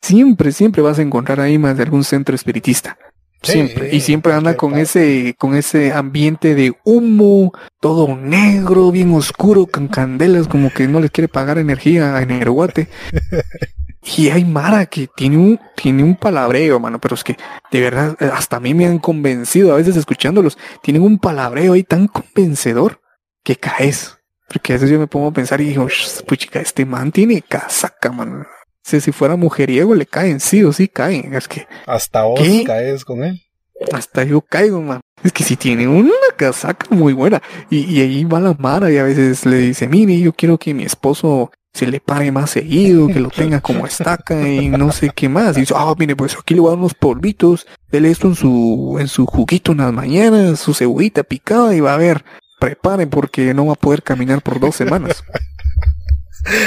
[0.02, 2.98] siempre, siempre vas a encontrar ahí más de algún centro espiritista.
[3.42, 3.96] Siempre.
[3.96, 9.88] y siempre anda con ese, con ese ambiente de humo, todo negro, bien oscuro, con
[9.88, 12.88] candelas, como que no les quiere pagar energía a Energuate.
[14.18, 17.38] y hay Mara que tiene un, tiene un palabreo, mano, pero es que
[17.72, 21.84] de verdad, hasta a mí me han convencido, a veces escuchándolos, tienen un palabreo ahí
[21.84, 23.02] tan convencedor
[23.44, 24.18] que caes.
[24.48, 25.88] Porque a veces yo me pongo a pensar y digo,
[26.28, 28.46] puchica, este man tiene casaca, mano.
[28.84, 31.34] Si, si fuera mujeriego le caen, sí o sí caen.
[31.34, 31.68] Es que.
[31.88, 33.42] Hasta vos caes con él.
[33.92, 35.02] Hasta yo caigo, man.
[35.24, 37.42] Es que si tiene una casaca muy buena.
[37.70, 40.84] Y, ahí va la Mara y a veces le dice, mire, yo quiero que mi
[40.84, 45.28] esposo se le pare más seguido, que lo tenga como estaca y no sé qué
[45.28, 45.58] más.
[45.58, 48.36] Y dice, ah, mire, pues aquí le voy a dar unos polvitos, dele esto en
[48.36, 52.24] su, en su juguito unas mañanas, su cebollita picada y va a ver,
[52.62, 55.22] preparen porque no va a poder caminar por dos semanas.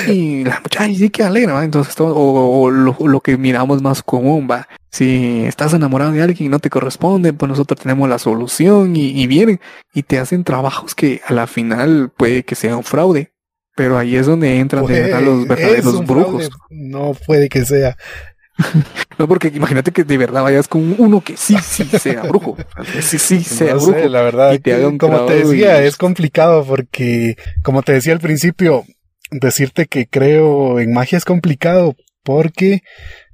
[0.08, 1.64] Y la muchacha sí que alegra, ¿va?
[1.64, 4.66] Entonces, todo, o, lo, que miramos más común, va.
[4.90, 9.26] Si estás enamorado de alguien y no te corresponde, pues nosotros tenemos la solución y,
[9.28, 9.60] vienen
[9.94, 13.32] y te hacen trabajos que a la final puede que sea un fraude.
[13.78, 16.50] Pero ahí es donde entran de verdad los verdaderos brujos.
[16.68, 17.96] No puede que sea.
[19.18, 22.56] no, porque imagínate que de verdad vayas con uno que sí, sí sea brujo.
[23.00, 24.08] Sí, sí sea brujo.
[24.08, 28.84] la verdad, y te como te decía, es complicado porque, como te decía al principio,
[29.30, 32.82] decirte que creo en magia es complicado porque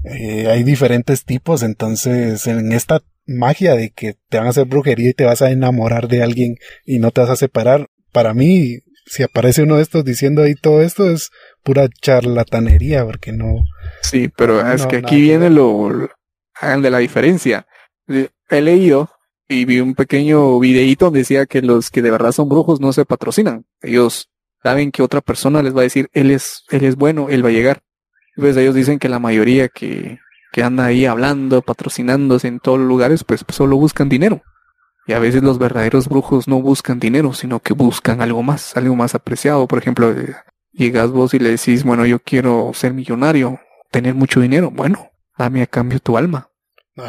[0.04, 5.08] eh, hay diferentes tipos, entonces en esta magia de que te van a hacer brujería
[5.08, 8.80] y te vas a enamorar de alguien y no te vas a separar, para mí,
[9.06, 11.30] si aparece uno de estos diciendo ahí todo esto es
[11.62, 13.64] pura charlatanería porque no,
[14.02, 16.08] Sí, pero es que aquí viene lo,
[16.60, 17.66] de la diferencia.
[18.06, 19.10] He leído
[19.48, 22.92] y vi un pequeño videíto donde decía que los que de verdad son brujos no
[22.92, 23.64] se patrocinan.
[23.80, 24.30] Ellos
[24.62, 27.48] saben que otra persona les va a decir, él es, él es bueno, él va
[27.48, 27.82] a llegar.
[28.36, 30.18] Pues ellos dicen que la mayoría que,
[30.52, 34.42] que anda ahí hablando, patrocinándose en todos los lugares, pues solo buscan dinero.
[35.06, 38.96] Y a veces los verdaderos brujos no buscan dinero, sino que buscan algo más, algo
[38.96, 39.68] más apreciado.
[39.68, 40.34] Por ejemplo, eh,
[40.72, 44.70] llegas vos y le decís, bueno, yo quiero ser millonario, tener mucho dinero.
[44.70, 46.50] Bueno, dame a cambio tu alma.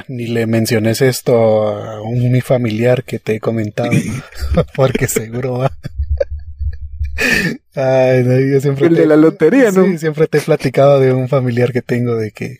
[0.09, 3.91] ni le menciones esto a un mi familiar que te he comentado,
[4.75, 5.71] porque seguro va.
[7.75, 9.85] Ay, no, yo siempre el de la lotería, ¿no?
[9.85, 12.59] Sí, siempre te he platicado de un familiar que tengo de que eh,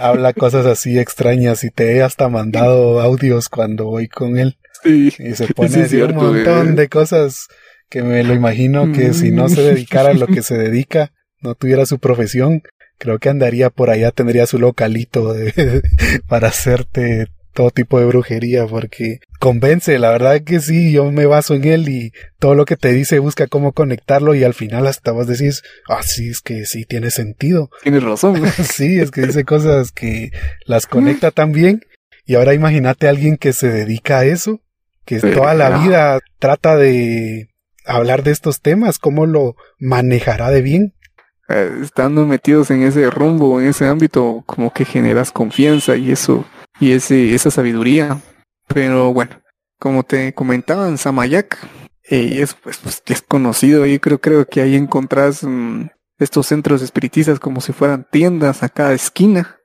[0.00, 4.56] habla cosas así extrañas y te he hasta mandado audios cuando voy con él.
[4.82, 5.12] Sí.
[5.18, 7.48] Y se pone a decir un montón de cosas
[7.88, 11.54] que me lo imagino que si no se dedicara a lo que se dedica, no
[11.54, 12.62] tuviera su profesión,
[12.98, 15.34] creo que andaría por allá, tendría su localito
[16.28, 21.54] para hacerte todo tipo de brujería porque convence, la verdad que sí, yo me baso
[21.54, 25.10] en él y todo lo que te dice busca cómo conectarlo y al final hasta
[25.10, 27.70] vos decís, ah, sí, es que sí tiene sentido.
[27.82, 28.42] Tienes razón.
[28.62, 30.30] sí, es que dice cosas que
[30.66, 31.80] las conecta tan bien
[32.24, 34.60] y ahora imagínate a alguien que se dedica a eso,
[35.08, 37.48] que toda la vida trata de
[37.86, 40.94] hablar de estos temas, ¿cómo lo manejará de bien?
[41.48, 46.44] Eh, estando metidos en ese rumbo, en ese ámbito, como que generas confianza y eso,
[46.78, 48.20] y ese, esa sabiduría.
[48.66, 49.40] Pero bueno,
[49.78, 51.56] como te comentaban, Samayak
[52.04, 53.86] eh, es, pues, pues, es conocido.
[53.86, 55.86] Yo creo, creo que ahí encontrás mm,
[56.18, 59.57] estos centros espiritistas como si fueran tiendas a cada esquina.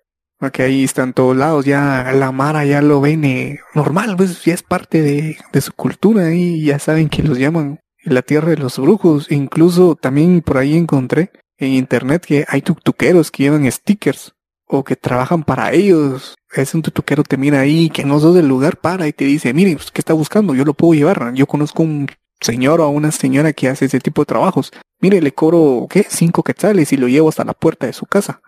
[0.44, 4.54] Porque ahí están todos lados, ya la Mara ya lo ven eh, normal, pues ya
[4.54, 8.58] es parte de, de su cultura y ya saben que los llaman la tierra de
[8.58, 9.32] los brujos.
[9.32, 14.34] Incluso también por ahí encontré en internet que hay tutuqueros que llevan stickers
[14.68, 16.36] o que trabajan para ellos.
[16.54, 19.54] Es un tutuquero te mira ahí que no sos del lugar para y te dice,
[19.54, 20.54] mire, pues, ¿qué está buscando?
[20.54, 21.34] Yo lo puedo llevar.
[21.36, 22.10] Yo conozco un
[22.42, 24.74] señor o una señora que hace ese tipo de trabajos.
[25.00, 26.06] Mire, le cobro, ¿qué?
[26.10, 28.42] Cinco quetzales y lo llevo hasta la puerta de su casa.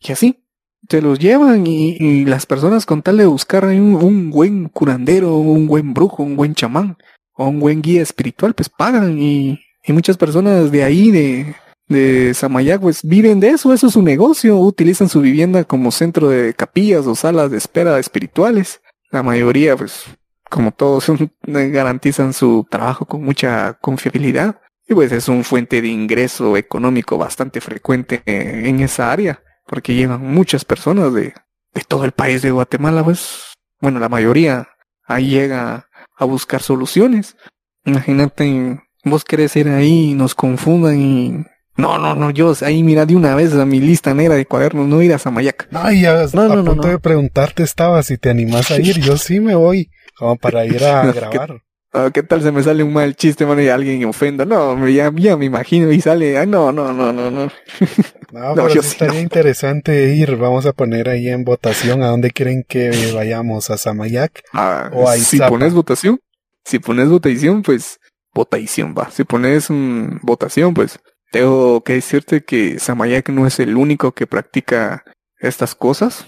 [0.00, 0.42] Y así.
[0.88, 5.94] Se los llevan y, las personas con tal de buscar un, buen curandero, un buen
[5.94, 6.96] brujo, un buen chamán,
[7.32, 11.54] o un buen guía espiritual, pues pagan y, muchas personas de ahí, de,
[11.88, 16.28] de Samayac, pues viven de eso, eso es su negocio, utilizan su vivienda como centro
[16.28, 18.80] de capillas o salas de espera espirituales.
[19.10, 20.04] La mayoría, pues,
[20.50, 21.10] como todos,
[21.46, 27.60] garantizan su trabajo con mucha confiabilidad y pues es un fuente de ingreso económico bastante
[27.60, 31.34] frecuente en esa área, porque llevan muchas personas de,
[31.74, 34.68] de todo el país de Guatemala, pues, bueno, la mayoría
[35.06, 37.36] ahí llega a buscar soluciones.
[37.84, 41.44] Imagínate, vos querés ir ahí y nos confundan y...
[41.76, 44.88] No, no, no, yo ahí mira de una vez a mi lista negra de cuadernos,
[44.88, 45.68] no ir a Samayac.
[45.70, 48.98] No, ya no, a punto de preguntarte estaba si te animas a ir.
[48.98, 51.60] Yo sí me voy, como para ir a grabar.
[51.98, 54.44] Ah, ¿Qué, tal se me sale un mal chiste, mano, y alguien me ofenda?
[54.44, 57.50] No, ya, ya me imagino y sale, ay, no, no, no, no, no.
[58.32, 60.36] No, pero estaría interesante ir.
[60.36, 65.08] Vamos a poner ahí en votación a dónde quieren que vayamos, a Samayac ah, o
[65.08, 66.20] a Si pones votación,
[66.64, 67.98] si pones votación, pues
[68.34, 69.10] votación va.
[69.10, 70.98] Si pones un votación, pues
[71.30, 75.04] tengo que decirte que Samayak no es el único que practica
[75.38, 76.26] estas cosas.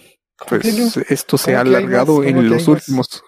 [0.49, 3.23] Pues esto se ha alargado en los últimos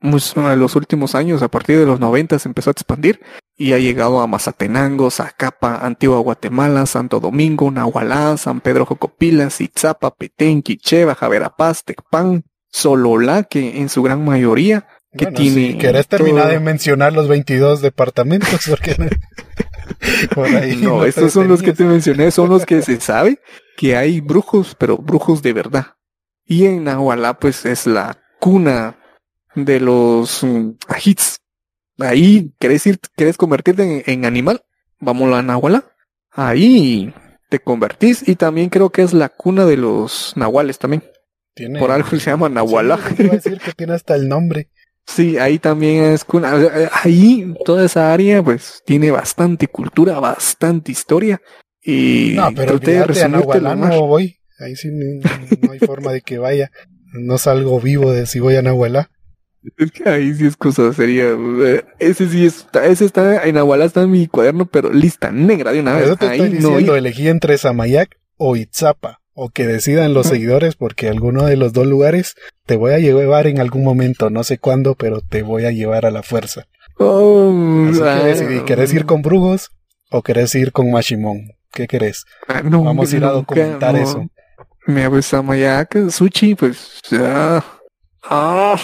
[0.00, 3.20] en los últimos años, a partir de los 90 se empezó a expandir
[3.56, 10.14] y ha llegado a Mazatenango, Zacapa, Antigua Guatemala, Santo Domingo, Nahualá, San Pedro Jocopilas, Itzapa,
[10.14, 14.86] Petén, Quicheva, Javerapaz, Tecpan, Sololá, que en su gran mayoría
[15.16, 15.72] que tiene...
[15.72, 18.96] Si querés terminar de mencionar los 22 departamentos, porque
[20.80, 23.40] no, estos son los que te mencioné, son los que se sabe
[23.76, 25.86] que hay brujos, pero brujos de verdad.
[26.44, 28.97] Y en Nahualá, pues es la cuna
[29.64, 31.38] de los um, hits.
[31.98, 34.62] Ahí, ¿querés ir, querés convertirte en, animal?
[35.00, 35.84] Vamos a Nahualá.
[36.30, 37.12] Ahí
[37.48, 41.02] te convertís y también creo que es la cuna de los nahuales también.
[41.78, 42.98] Por algo se llama Nahualá.
[43.16, 44.70] decir que tiene hasta el nombre.
[45.08, 46.26] Sí, ahí también es
[46.92, 51.40] ahí toda esa área pues tiene bastante cultura, bastante historia
[51.82, 56.36] y no, pero te a Nahualá no voy, ahí sí no, hay forma de que
[56.36, 56.70] vaya,
[57.14, 59.10] no salgo vivo de si voy a Nahualá.
[59.76, 61.36] Es que ahí sí es cosa sería,
[61.98, 65.80] ese sí está, ese está en Nahualá está en mi cuaderno, pero lista negra de
[65.80, 66.16] una vez.
[66.20, 71.44] ahí no lo elegí entre Samayac o Itzapa o que decidan los seguidores porque alguno
[71.44, 72.34] de los dos lugares
[72.66, 76.06] te voy a llevar en algún momento, no sé cuándo, pero te voy a llevar
[76.06, 76.66] a la fuerza.
[76.98, 79.70] Oh, Así que decidí, ¿querés ir con Brujos
[80.10, 81.52] o querés ir con Mashimon?
[81.70, 82.24] ¿Qué querés?
[82.48, 84.26] Ah, no, Vamos a ir a documentar eso.
[84.86, 87.64] Me hago esa mayaca, sushi, pues, ya.
[88.22, 88.76] Ah,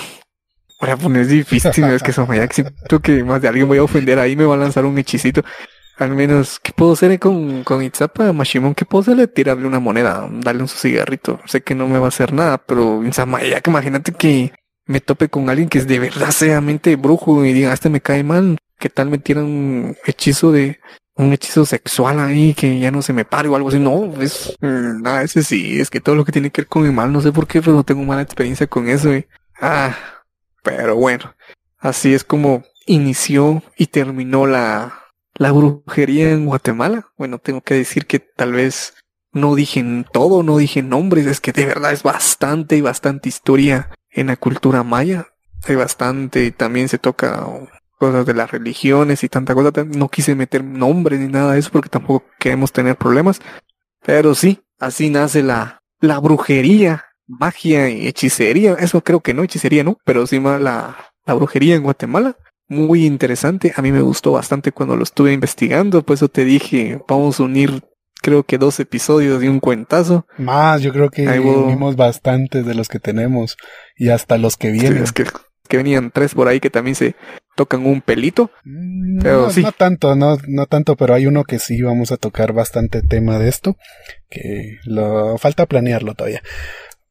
[0.85, 3.83] voy a poner difícil, es que esa mayaca, siento que más de alguien voy a
[3.83, 5.43] ofender ahí, me va a lanzar un hechicito.
[5.97, 8.75] Al menos, ¿qué puedo hacer con, con Itzapa, Mashimon?
[8.75, 9.29] ¿Qué puedo hacerle?
[9.29, 11.41] Tirarle una moneda, darle un cigarrito.
[11.47, 14.53] Sé que no me va a hacer nada, pero que imagínate que
[14.87, 18.25] me tope con alguien que es de verdad seriamente brujo y diga, este me cae
[18.25, 18.59] mal.
[18.79, 20.81] ¿Qué tal me tiran un hechizo de,
[21.15, 23.79] un hechizo sexual ahí que ya no se me pare o algo así?
[23.79, 26.93] No, es, nada, ese sí, es que todo lo que tiene que ver con el
[26.93, 29.11] mal, no sé por qué, pero no tengo mala experiencia con eso,
[29.61, 29.97] Ah,
[30.65, 31.37] pero bueno,
[31.79, 35.05] así es como inició y terminó la,
[35.35, 37.13] la brujería en Guatemala.
[37.17, 38.95] Bueno, tengo que decir que tal vez
[39.33, 43.91] no dije todo, no dije nombres, es que de verdad es bastante y bastante historia
[44.11, 45.29] en la cultura maya.
[45.69, 47.47] Hay bastante, también se toca
[47.99, 49.71] cosas de las religiones y tanta cosa.
[49.85, 53.41] No quise meter nombres ni nada de eso porque tampoco queremos tener problemas.
[54.05, 58.75] Pero sí, así nace la, la brujería, magia y hechicería.
[58.75, 60.97] Eso creo que no, hechicería no, pero sí más la,
[61.27, 62.37] la brujería en Guatemala
[62.69, 63.73] muy interesante.
[63.77, 66.03] A mí me gustó bastante cuando lo estuve investigando.
[66.03, 67.83] Por eso te dije, vamos a unir
[68.25, 70.27] creo que dos episodios y un cuentazo.
[70.39, 73.59] Más, yo creo que unimos bastantes de los que tenemos
[73.97, 75.05] y hasta los que vienen.
[75.15, 75.27] que,
[75.69, 77.17] que, venían tres por ahí que también se
[77.55, 78.51] tocan un pelito.
[78.65, 82.17] Mm, pero no, no tanto, no, no tanto, pero hay uno que sí vamos a
[82.17, 83.77] tocar bastante tema de esto,
[84.31, 86.41] que lo falta planearlo todavía.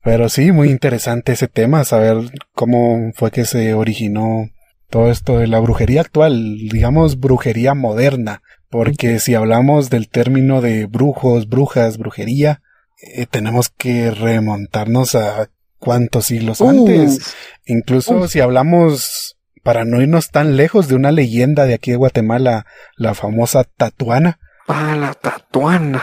[0.03, 2.17] Pero sí, muy interesante ese tema, saber
[2.53, 4.49] cómo fue que se originó
[4.89, 10.85] todo esto de la brujería actual, digamos brujería moderna, porque si hablamos del término de
[10.85, 12.61] brujos, brujas, brujería,
[13.01, 15.49] eh, tenemos que remontarnos a
[15.79, 16.69] cuántos siglos uh.
[16.69, 17.35] antes.
[17.65, 22.65] Incluso si hablamos, para no irnos tan lejos de una leyenda de aquí de Guatemala,
[22.97, 24.39] la famosa tatuana.
[24.67, 26.01] Ah, la tatuana.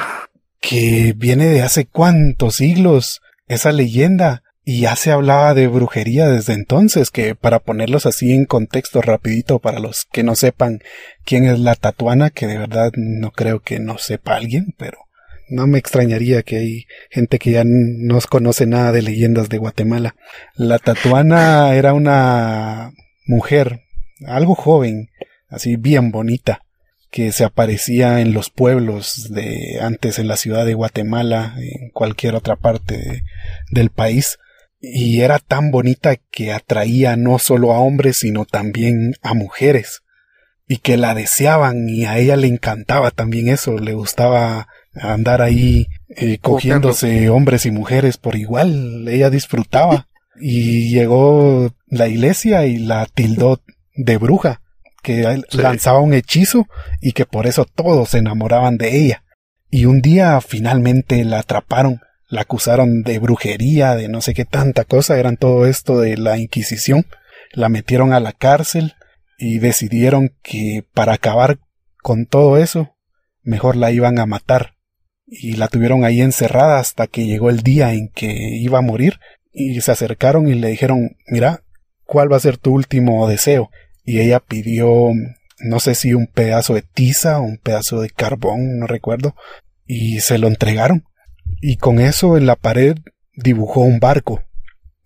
[0.61, 3.21] Que viene de hace cuántos siglos.
[3.51, 8.45] Esa leyenda y ya se hablaba de brujería desde entonces, que para ponerlos así en
[8.45, 10.79] contexto rapidito para los que no sepan
[11.25, 14.99] quién es la tatuana, que de verdad no creo que no sepa alguien, pero
[15.49, 20.15] no me extrañaría que hay gente que ya no conoce nada de leyendas de Guatemala.
[20.55, 22.93] La tatuana era una
[23.27, 23.81] mujer,
[24.29, 25.09] algo joven,
[25.49, 26.63] así bien bonita,
[27.11, 32.35] que se aparecía en los pueblos de antes en la ciudad de Guatemala, en cualquier
[32.35, 33.25] otra parte
[33.71, 34.39] del país,
[34.81, 40.03] y era tan bonita que atraía no solo a hombres sino también a mujeres.
[40.67, 45.89] Y que la deseaban y a ella le encantaba también eso, le gustaba andar ahí
[46.09, 50.07] eh, cogiéndose hombres y mujeres por igual, ella disfrutaba.
[50.41, 53.61] Y llegó la iglesia y la tildó
[53.95, 54.63] de bruja,
[55.03, 56.67] que lanzaba un hechizo
[57.01, 59.25] y que por eso todos se enamoraban de ella.
[59.71, 64.85] Y un día finalmente la atraparon la acusaron de brujería, de no sé qué tanta
[64.85, 67.07] cosa, eran todo esto de la Inquisición,
[67.53, 68.95] la metieron a la cárcel
[69.37, 71.59] y decidieron que para acabar
[72.03, 72.97] con todo eso,
[73.43, 74.77] mejor la iban a matar.
[75.27, 79.19] Y la tuvieron ahí encerrada hasta que llegó el día en que iba a morir
[79.53, 81.65] y se acercaron y le dijeron, mira,
[82.05, 83.71] ¿cuál va a ser tu último deseo?
[84.05, 84.89] Y ella pidió,
[85.61, 89.35] no sé si un pedazo de tiza o un pedazo de carbón, no recuerdo,
[89.87, 91.05] y se lo entregaron
[91.61, 92.97] y con eso en la pared
[93.35, 94.43] dibujó un barco.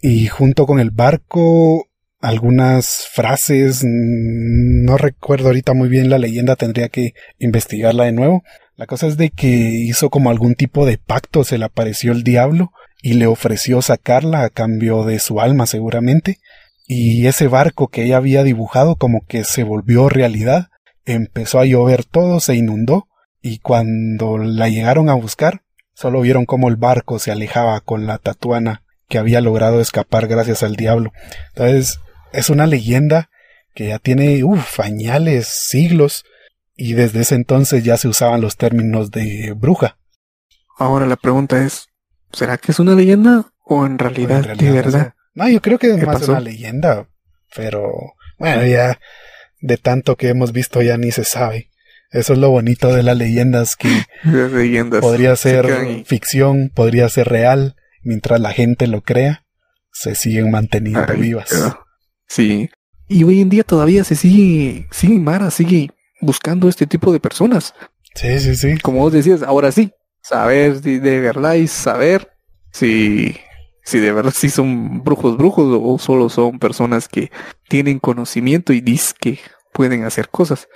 [0.00, 1.88] Y junto con el barco
[2.20, 8.42] algunas frases, mm, no recuerdo ahorita muy bien la leyenda, tendría que investigarla de nuevo.
[8.76, 12.24] La cosa es de que hizo como algún tipo de pacto, se le apareció el
[12.24, 12.72] diablo
[13.02, 16.38] y le ofreció sacarla a cambio de su alma seguramente.
[16.86, 20.68] Y ese barco que ella había dibujado como que se volvió realidad,
[21.04, 23.08] empezó a llover todo, se inundó,
[23.40, 25.64] y cuando la llegaron a buscar,
[25.94, 30.62] Solo vieron cómo el barco se alejaba con la tatuana que había logrado escapar gracias
[30.64, 31.12] al diablo.
[31.54, 32.00] Entonces,
[32.32, 33.30] es una leyenda
[33.74, 36.24] que ya tiene, uff, añales, siglos,
[36.76, 39.98] y desde ese entonces ya se usaban los términos de bruja.
[40.76, 41.88] Ahora la pregunta es,
[42.32, 45.14] ¿será que es una leyenda o en realidad, de verdad?
[45.34, 47.08] No, yo creo que es más una leyenda,
[47.54, 47.92] pero
[48.38, 48.98] bueno, ya
[49.60, 51.70] de tanto que hemos visto ya ni se sabe.
[52.10, 53.88] Eso es lo bonito de las leyendas que
[55.00, 59.44] podría ser ficción, podría ser real, mientras la gente lo crea,
[59.90, 61.50] se siguen manteniendo vivas.
[62.28, 62.70] Sí.
[63.08, 67.74] Y hoy en día todavía se sigue, sigue Mara, sigue buscando este tipo de personas.
[68.14, 68.78] Sí, sí, sí.
[68.78, 72.30] Como vos decías, ahora sí, saber de, verdad y saber
[72.72, 73.36] si,
[73.84, 77.30] si de verdad sí son brujos brujos o solo son personas que
[77.68, 79.38] tienen conocimiento y dicen que
[79.72, 80.68] pueden hacer cosas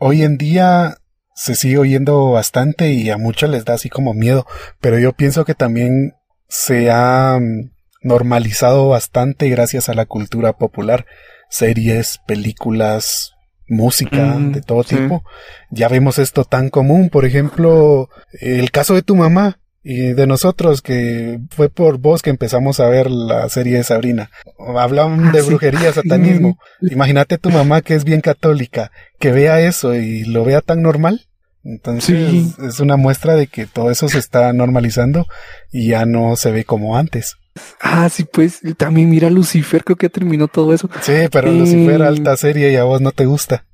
[0.00, 0.96] hoy en día
[1.34, 4.46] se sigue oyendo bastante y a muchos les da así como miedo,
[4.80, 6.14] pero yo pienso que también
[6.48, 7.70] se ha mm,
[8.02, 11.06] normalizado bastante gracias a la cultura popular,
[11.48, 13.32] series, películas,
[13.68, 14.96] música Mm, de todo sí.
[14.96, 15.22] tipo.
[15.70, 20.82] Ya vemos esto tan común, por ejemplo, el caso de tu mamá y de nosotros,
[20.82, 24.30] que fue por vos que empezamos a ver la serie de Sabrina.
[24.76, 25.48] Hablaban Ah, de sí.
[25.48, 26.58] brujería, satanismo.
[26.82, 31.26] Imagínate tu mamá que es bien católica, que vea eso y lo vea tan normal.
[31.62, 32.54] Entonces Sí.
[32.66, 35.26] es una muestra de que todo eso se está normalizando
[35.70, 37.36] y ya no se ve como antes.
[37.80, 40.88] Ah, sí, pues también mira Lucifer, creo que terminó todo eso.
[41.02, 41.54] Sí, pero Eh.
[41.58, 43.64] Lucifer alta serie y a vos no te gusta.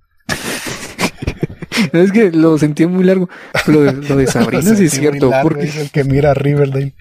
[1.93, 3.29] Es que lo sentía muy largo.
[3.67, 6.05] Lo de, lo de Sabrina sí es Sí, muy cierto, largo, porque es el que
[6.05, 6.95] mira a Riverdale.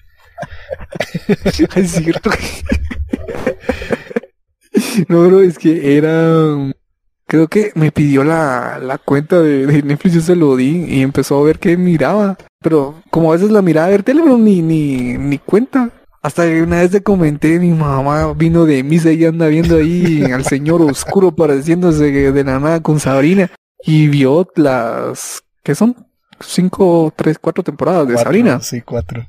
[1.76, 2.30] es cierto.
[5.08, 6.72] No, bro, es que era.
[7.26, 11.00] Creo que me pidió la, la cuenta de, de Netflix, yo se lo di y
[11.00, 12.36] empezó a ver qué miraba.
[12.60, 15.90] Pero como a veces la miraba a ver tele, pero ni, ni, ni cuenta.
[16.22, 20.24] Hasta que una vez te comenté, mi mamá vino de misa y anda viendo ahí
[20.24, 23.50] al señor oscuro pareciéndose de la nada con Sabrina.
[23.86, 26.06] Y vio las, ¿qué son?
[26.40, 29.26] Cinco, tres, cuatro temporadas de Sabrina Sí, cuatro.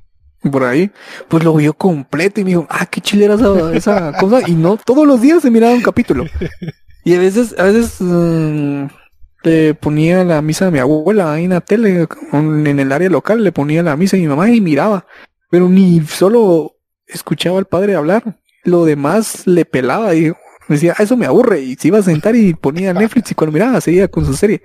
[0.51, 0.91] por ahí,
[1.29, 4.41] pues lo vio completo y me dijo, ah, qué chilera esa, esa cosa.
[4.49, 6.25] Y no, todos los días se miraba un capítulo.
[7.05, 8.85] Y a veces, a veces mm,
[9.43, 13.43] le ponía la misa de mi abuela ahí en la tele, en el área local,
[13.43, 15.05] le ponía la misa de mi mamá y miraba.
[15.49, 16.75] Pero ni solo
[17.07, 18.37] escuchaba al padre hablar.
[18.63, 20.33] Lo demás le pelaba y
[20.75, 21.61] decía, ah, eso me aburre.
[21.61, 24.61] Y se iba a sentar y ponía Netflix y cuando miraba seguía con su serie.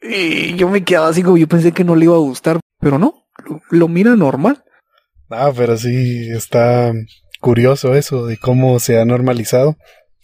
[0.00, 2.98] Y yo me quedaba así como yo pensé que no le iba a gustar, pero
[2.98, 4.64] no, lo, lo mira normal.
[5.30, 6.92] Ah, pero sí está
[7.40, 9.76] curioso eso de cómo se ha normalizado,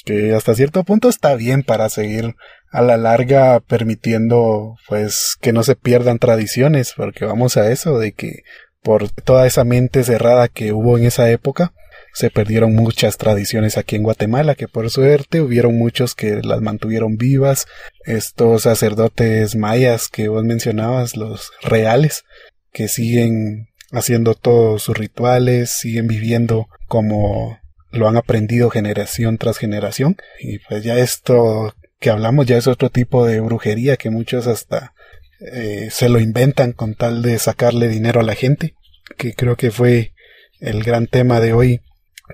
[0.05, 2.35] que hasta cierto punto está bien para seguir
[2.71, 8.13] a la larga permitiendo pues que no se pierdan tradiciones, porque vamos a eso de
[8.13, 8.43] que
[8.83, 11.73] por toda esa mente cerrada que hubo en esa época,
[12.13, 17.17] se perdieron muchas tradiciones aquí en Guatemala, que por suerte hubieron muchos que las mantuvieron
[17.17, 17.67] vivas,
[18.05, 22.25] estos sacerdotes mayas que vos mencionabas, los reales,
[22.73, 27.59] que siguen haciendo todos sus rituales, siguen viviendo como
[27.91, 30.17] lo han aprendido generación tras generación.
[30.41, 34.95] Y pues ya esto que hablamos ya es otro tipo de brujería que muchos hasta
[35.41, 38.75] eh, se lo inventan con tal de sacarle dinero a la gente,
[39.17, 40.13] que creo que fue
[40.61, 41.81] el gran tema de hoy,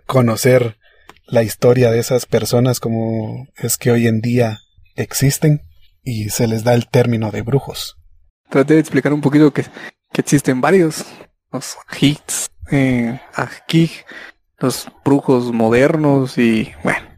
[0.07, 0.77] conocer
[1.27, 4.61] la historia de esas personas como es que hoy en día
[4.95, 5.63] existen
[6.03, 7.97] y se les da el término de brujos.
[8.49, 9.65] Traté de explicar un poquito que,
[10.13, 11.05] que existen varios.
[11.53, 13.91] Los hits, eh, aquí,
[14.59, 17.09] los brujos modernos y, bueno,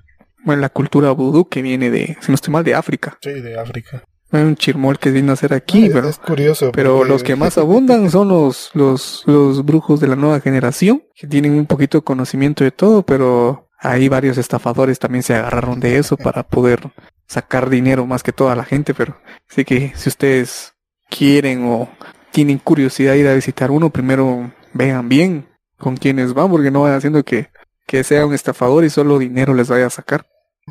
[0.45, 3.19] bueno, la cultura vudú que viene de, si no estoy mal, de África.
[3.21, 4.05] Sí, de África.
[4.31, 6.71] Hay un chirmol que vino a ser aquí, pero, es curioso.
[6.73, 11.03] pero porque- los que más abundan son los, los, los brujos de la nueva generación,
[11.15, 15.81] que tienen un poquito de conocimiento de todo, pero hay varios estafadores también se agarraron
[15.81, 16.81] de eso para poder
[17.27, 19.17] sacar dinero más que toda la gente, pero
[19.51, 20.75] así que si ustedes
[21.09, 21.89] quieren o
[22.31, 25.49] tienen curiosidad de ir a visitar uno, primero vean bien
[25.79, 27.49] con quiénes van, porque no vayan haciendo que,
[27.87, 30.27] que sea un estafador y solo dinero les vaya a sacar.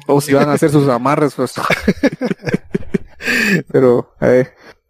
[0.06, 1.54] O si van a hacer sus amarres, pues.
[3.72, 4.28] Pero, a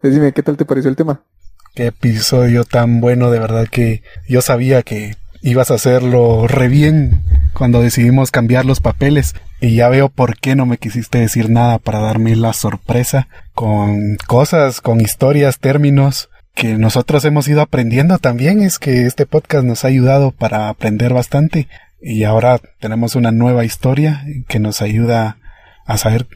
[0.02, 1.22] decime, ¿qué tal te pareció el tema?
[1.76, 7.24] Qué episodio tan bueno, de verdad que yo sabía que ibas a hacerlo re bien
[7.54, 11.78] cuando decidimos cambiar los papeles y ya veo por qué no me quisiste decir nada
[11.78, 18.62] para darme la sorpresa con cosas, con historias, términos que nosotros hemos ido aprendiendo también.
[18.62, 21.68] Es que este podcast nos ha ayudado para aprender bastante
[22.02, 25.38] y ahora tenemos una nueva historia que nos ayuda
[25.86, 26.28] a saber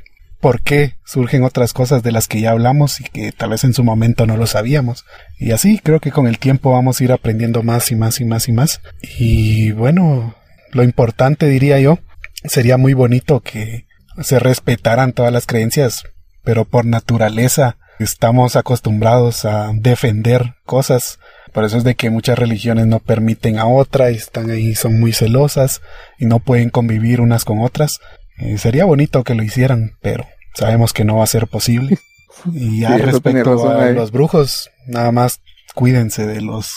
[0.42, 3.74] por qué surgen otras cosas de las que ya hablamos y que tal vez en
[3.74, 5.06] su momento no lo sabíamos.
[5.40, 8.26] Y así creo que con el tiempo vamos a ir aprendiendo más y más y
[8.26, 8.82] más y más.
[9.18, 10.36] Y bueno,
[10.72, 12.00] lo importante diría yo,
[12.44, 13.86] sería muy bonito que
[14.22, 16.04] se respetaran todas las creencias,
[16.44, 21.20] pero por naturaleza estamos acostumbrados a defender cosas.
[21.54, 25.00] Por eso es de que muchas religiones no permiten a otra y están ahí, son
[25.00, 25.82] muy celosas
[26.18, 28.00] y no pueden convivir unas con otras.
[28.42, 31.98] Eh, sería bonito que lo hicieran, pero sabemos que no va a ser posible.
[32.54, 33.94] Y ya Sí, respecto razón a ahí.
[33.94, 35.42] los brujos, nada más
[35.76, 36.72] cuídense de los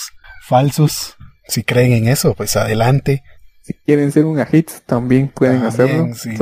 [0.47, 1.15] falsos.
[1.47, 3.23] Si creen en eso, pues adelante.
[3.63, 6.13] Si quieren ser un hit, también pueden hacerlo.
[6.15, 6.37] Si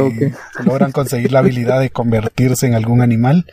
[0.65, 3.47] logran conseguir la habilidad de convertirse en algún animal,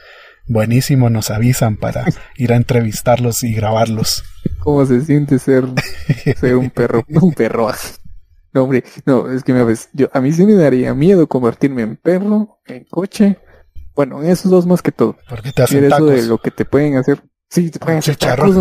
[0.48, 2.06] buenísimo, nos avisan para
[2.36, 4.24] ir a entrevistarlos y grabarlos.
[4.60, 5.66] ¿Cómo se siente ser,
[6.40, 7.04] ser un perro?
[7.10, 7.70] Un perro.
[8.54, 11.84] No, hombre, no, es que me ves, yo, a mí sí me daría miedo convertirme
[11.84, 13.38] en perro, en coche.
[13.96, 15.18] Bueno, en esos dos más que todo.
[15.28, 16.24] Porque te Y hacen eso de tacos.
[16.24, 17.22] lo que te pueden hacer.
[17.50, 18.02] Sí, te pueden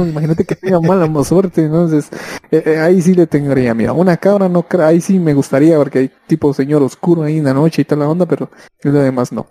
[0.09, 2.09] imagínate que tenga mala suerte, entonces
[2.51, 5.99] eh, eh, ahí sí le tendría mira, una cabra no ahí sí me gustaría porque
[5.99, 8.51] hay tipo señor oscuro ahí en la noche y tal la onda, pero
[8.83, 9.47] lo demás no.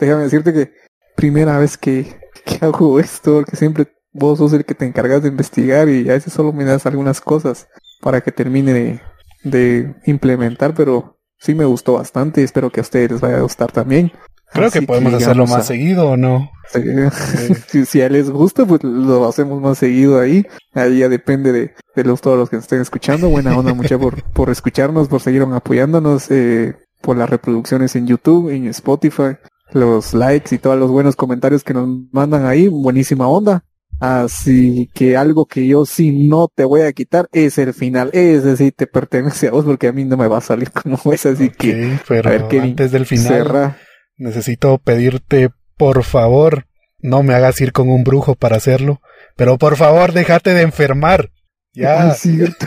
[0.00, 0.72] Déjame decirte que
[1.16, 5.28] primera vez que, que hago esto, porque siempre vos sos el que te encargas de
[5.28, 7.68] investigar y a veces solo me das algunas cosas
[8.00, 9.00] para que termine de,
[9.44, 13.42] de implementar, pero sí me gustó bastante y espero que a ustedes les vaya a
[13.42, 14.12] gustar también.
[14.52, 16.50] Creo que podemos hacerlo más seguido o no.
[17.86, 20.46] si, a les gusta, pues lo hacemos más seguido ahí.
[20.74, 23.30] Ahí ya depende de, de los, todos los que nos estén escuchando.
[23.30, 28.50] Buena onda, mucha por, por escucharnos, por seguir apoyándonos, eh, por las reproducciones en YouTube,
[28.50, 29.36] en Spotify,
[29.72, 32.68] los likes y todos los buenos comentarios que nos mandan ahí.
[32.68, 33.64] Buenísima onda.
[34.02, 38.10] Así que algo que yo sí no te voy a quitar es el final.
[38.12, 40.98] Es decir, te pertenece a vos porque a mí no me va a salir como
[41.12, 41.24] es.
[41.24, 43.76] Así que, pero a ver, antes del final,
[44.16, 46.66] necesito pedirte, por favor,
[46.98, 49.00] no me hagas ir con un brujo para hacerlo.
[49.36, 51.30] Pero por favor, déjate de enfermar.
[51.72, 52.10] Ya.
[52.10, 52.66] Es cierto.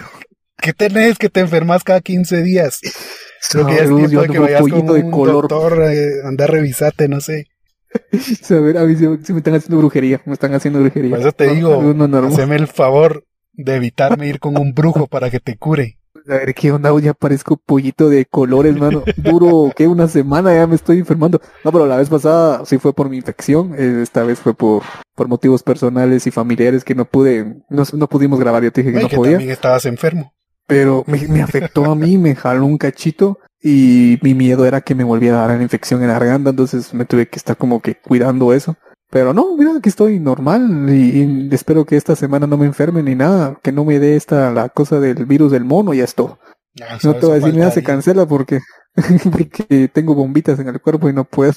[0.58, 2.80] ¿Qué tenés que te enfermas cada 15 días?
[3.52, 5.50] Creo que ya es tiempo de que vayas con un color.
[5.50, 7.48] doctor, eh, anda, revisate, no sé.
[8.50, 11.12] a ver, a mí se, me están haciendo brujería, me están haciendo brujería.
[11.12, 11.82] Por eso te digo,
[12.28, 15.98] haceme el favor de evitarme ir con un brujo para que te cure.
[16.28, 16.92] A ver, ¿qué onda?
[17.00, 19.04] Ya parezco pollito de colores, mano.
[19.18, 19.88] Duro, ¿qué?
[19.88, 21.40] Una semana ya me estoy enfermando.
[21.64, 23.76] No, pero la vez pasada sí fue por mi infección.
[23.78, 24.82] Eh, esta vez fue por,
[25.14, 28.64] por motivos personales y familiares que no pude, no, no pudimos grabar.
[28.64, 29.34] Yo te dije que no podía.
[29.34, 30.34] también estabas enfermo.
[30.68, 34.94] Pero me, me afectó a mí, me jaló un cachito y mi miedo era que
[34.94, 37.82] me volviera a dar la infección en la garganta, entonces me tuve que estar como
[37.82, 38.78] que cuidando eso.
[39.10, 43.16] Pero no, mira que estoy normal y, espero que esta semana no me enferme ni
[43.16, 46.38] nada, que no me dé esta la cosa del virus del mono y esto.
[46.80, 48.60] Ah, no te voy a decir, mira, se cancela porque,
[49.32, 51.54] porque tengo bombitas en el cuerpo y no puedo.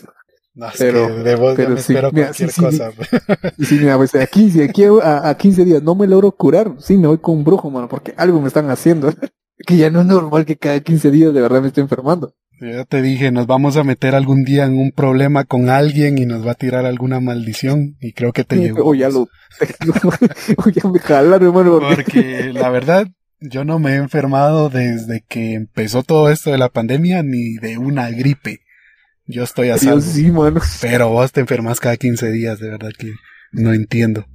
[0.54, 1.10] No, pero,
[1.54, 2.90] pero sí, espero mira, cualquier sí, cosa.
[3.58, 6.96] Sí, mira, pues aquí, si aquí a, a 15 días no me logro curar, sí
[6.96, 9.12] me voy con un brujo, mano, porque algo me están haciendo.
[9.66, 12.34] Que ya no es normal que cada 15 días de verdad me esté enfermando.
[12.60, 16.26] Ya te dije, nos vamos a meter algún día en un problema con alguien y
[16.26, 18.84] nos va a tirar alguna maldición y creo que te llegó.
[18.84, 19.28] O ya lo
[20.56, 21.80] o ya me jalaron, hermano.
[21.94, 23.06] Porque la verdad,
[23.40, 27.78] yo no me he enfermado desde que empezó todo esto de la pandemia ni de
[27.78, 28.60] una gripe.
[29.26, 30.00] Yo estoy a salvo.
[30.00, 30.60] Sí, mano.
[30.80, 33.12] Pero vos te enfermas cada 15 días, de verdad que
[33.52, 34.26] no entiendo.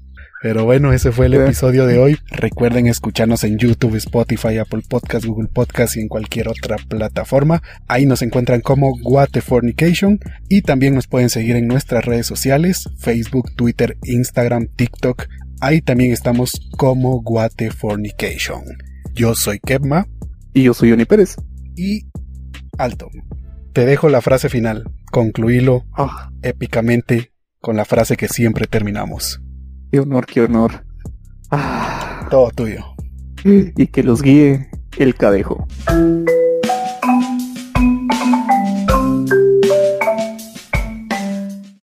[0.43, 2.17] Pero bueno, ese fue el episodio de hoy.
[2.29, 7.63] Recuerden escucharnos en YouTube, Spotify, Apple Podcast, Google Podcast y en cualquier otra plataforma.
[7.87, 8.91] Ahí nos encuentran como
[9.41, 15.27] Fornication y también nos pueden seguir en nuestras redes sociales, Facebook, Twitter, Instagram, TikTok.
[15.61, 17.23] Ahí también estamos como
[17.77, 18.63] Fornication.
[19.13, 20.07] Yo soy Kevma.
[20.53, 21.37] Y yo soy Oni Pérez.
[21.77, 22.07] Y
[22.77, 23.09] alto.
[23.71, 24.91] Te dejo la frase final.
[25.09, 26.31] Concluílo ah.
[26.41, 29.39] épicamente con la frase que siempre terminamos.
[29.93, 30.83] Qué honor, qué honor.
[31.51, 32.25] Ah.
[32.31, 32.83] Todo tuyo.
[33.43, 34.67] Y que los guíe
[34.97, 35.67] el cadejo.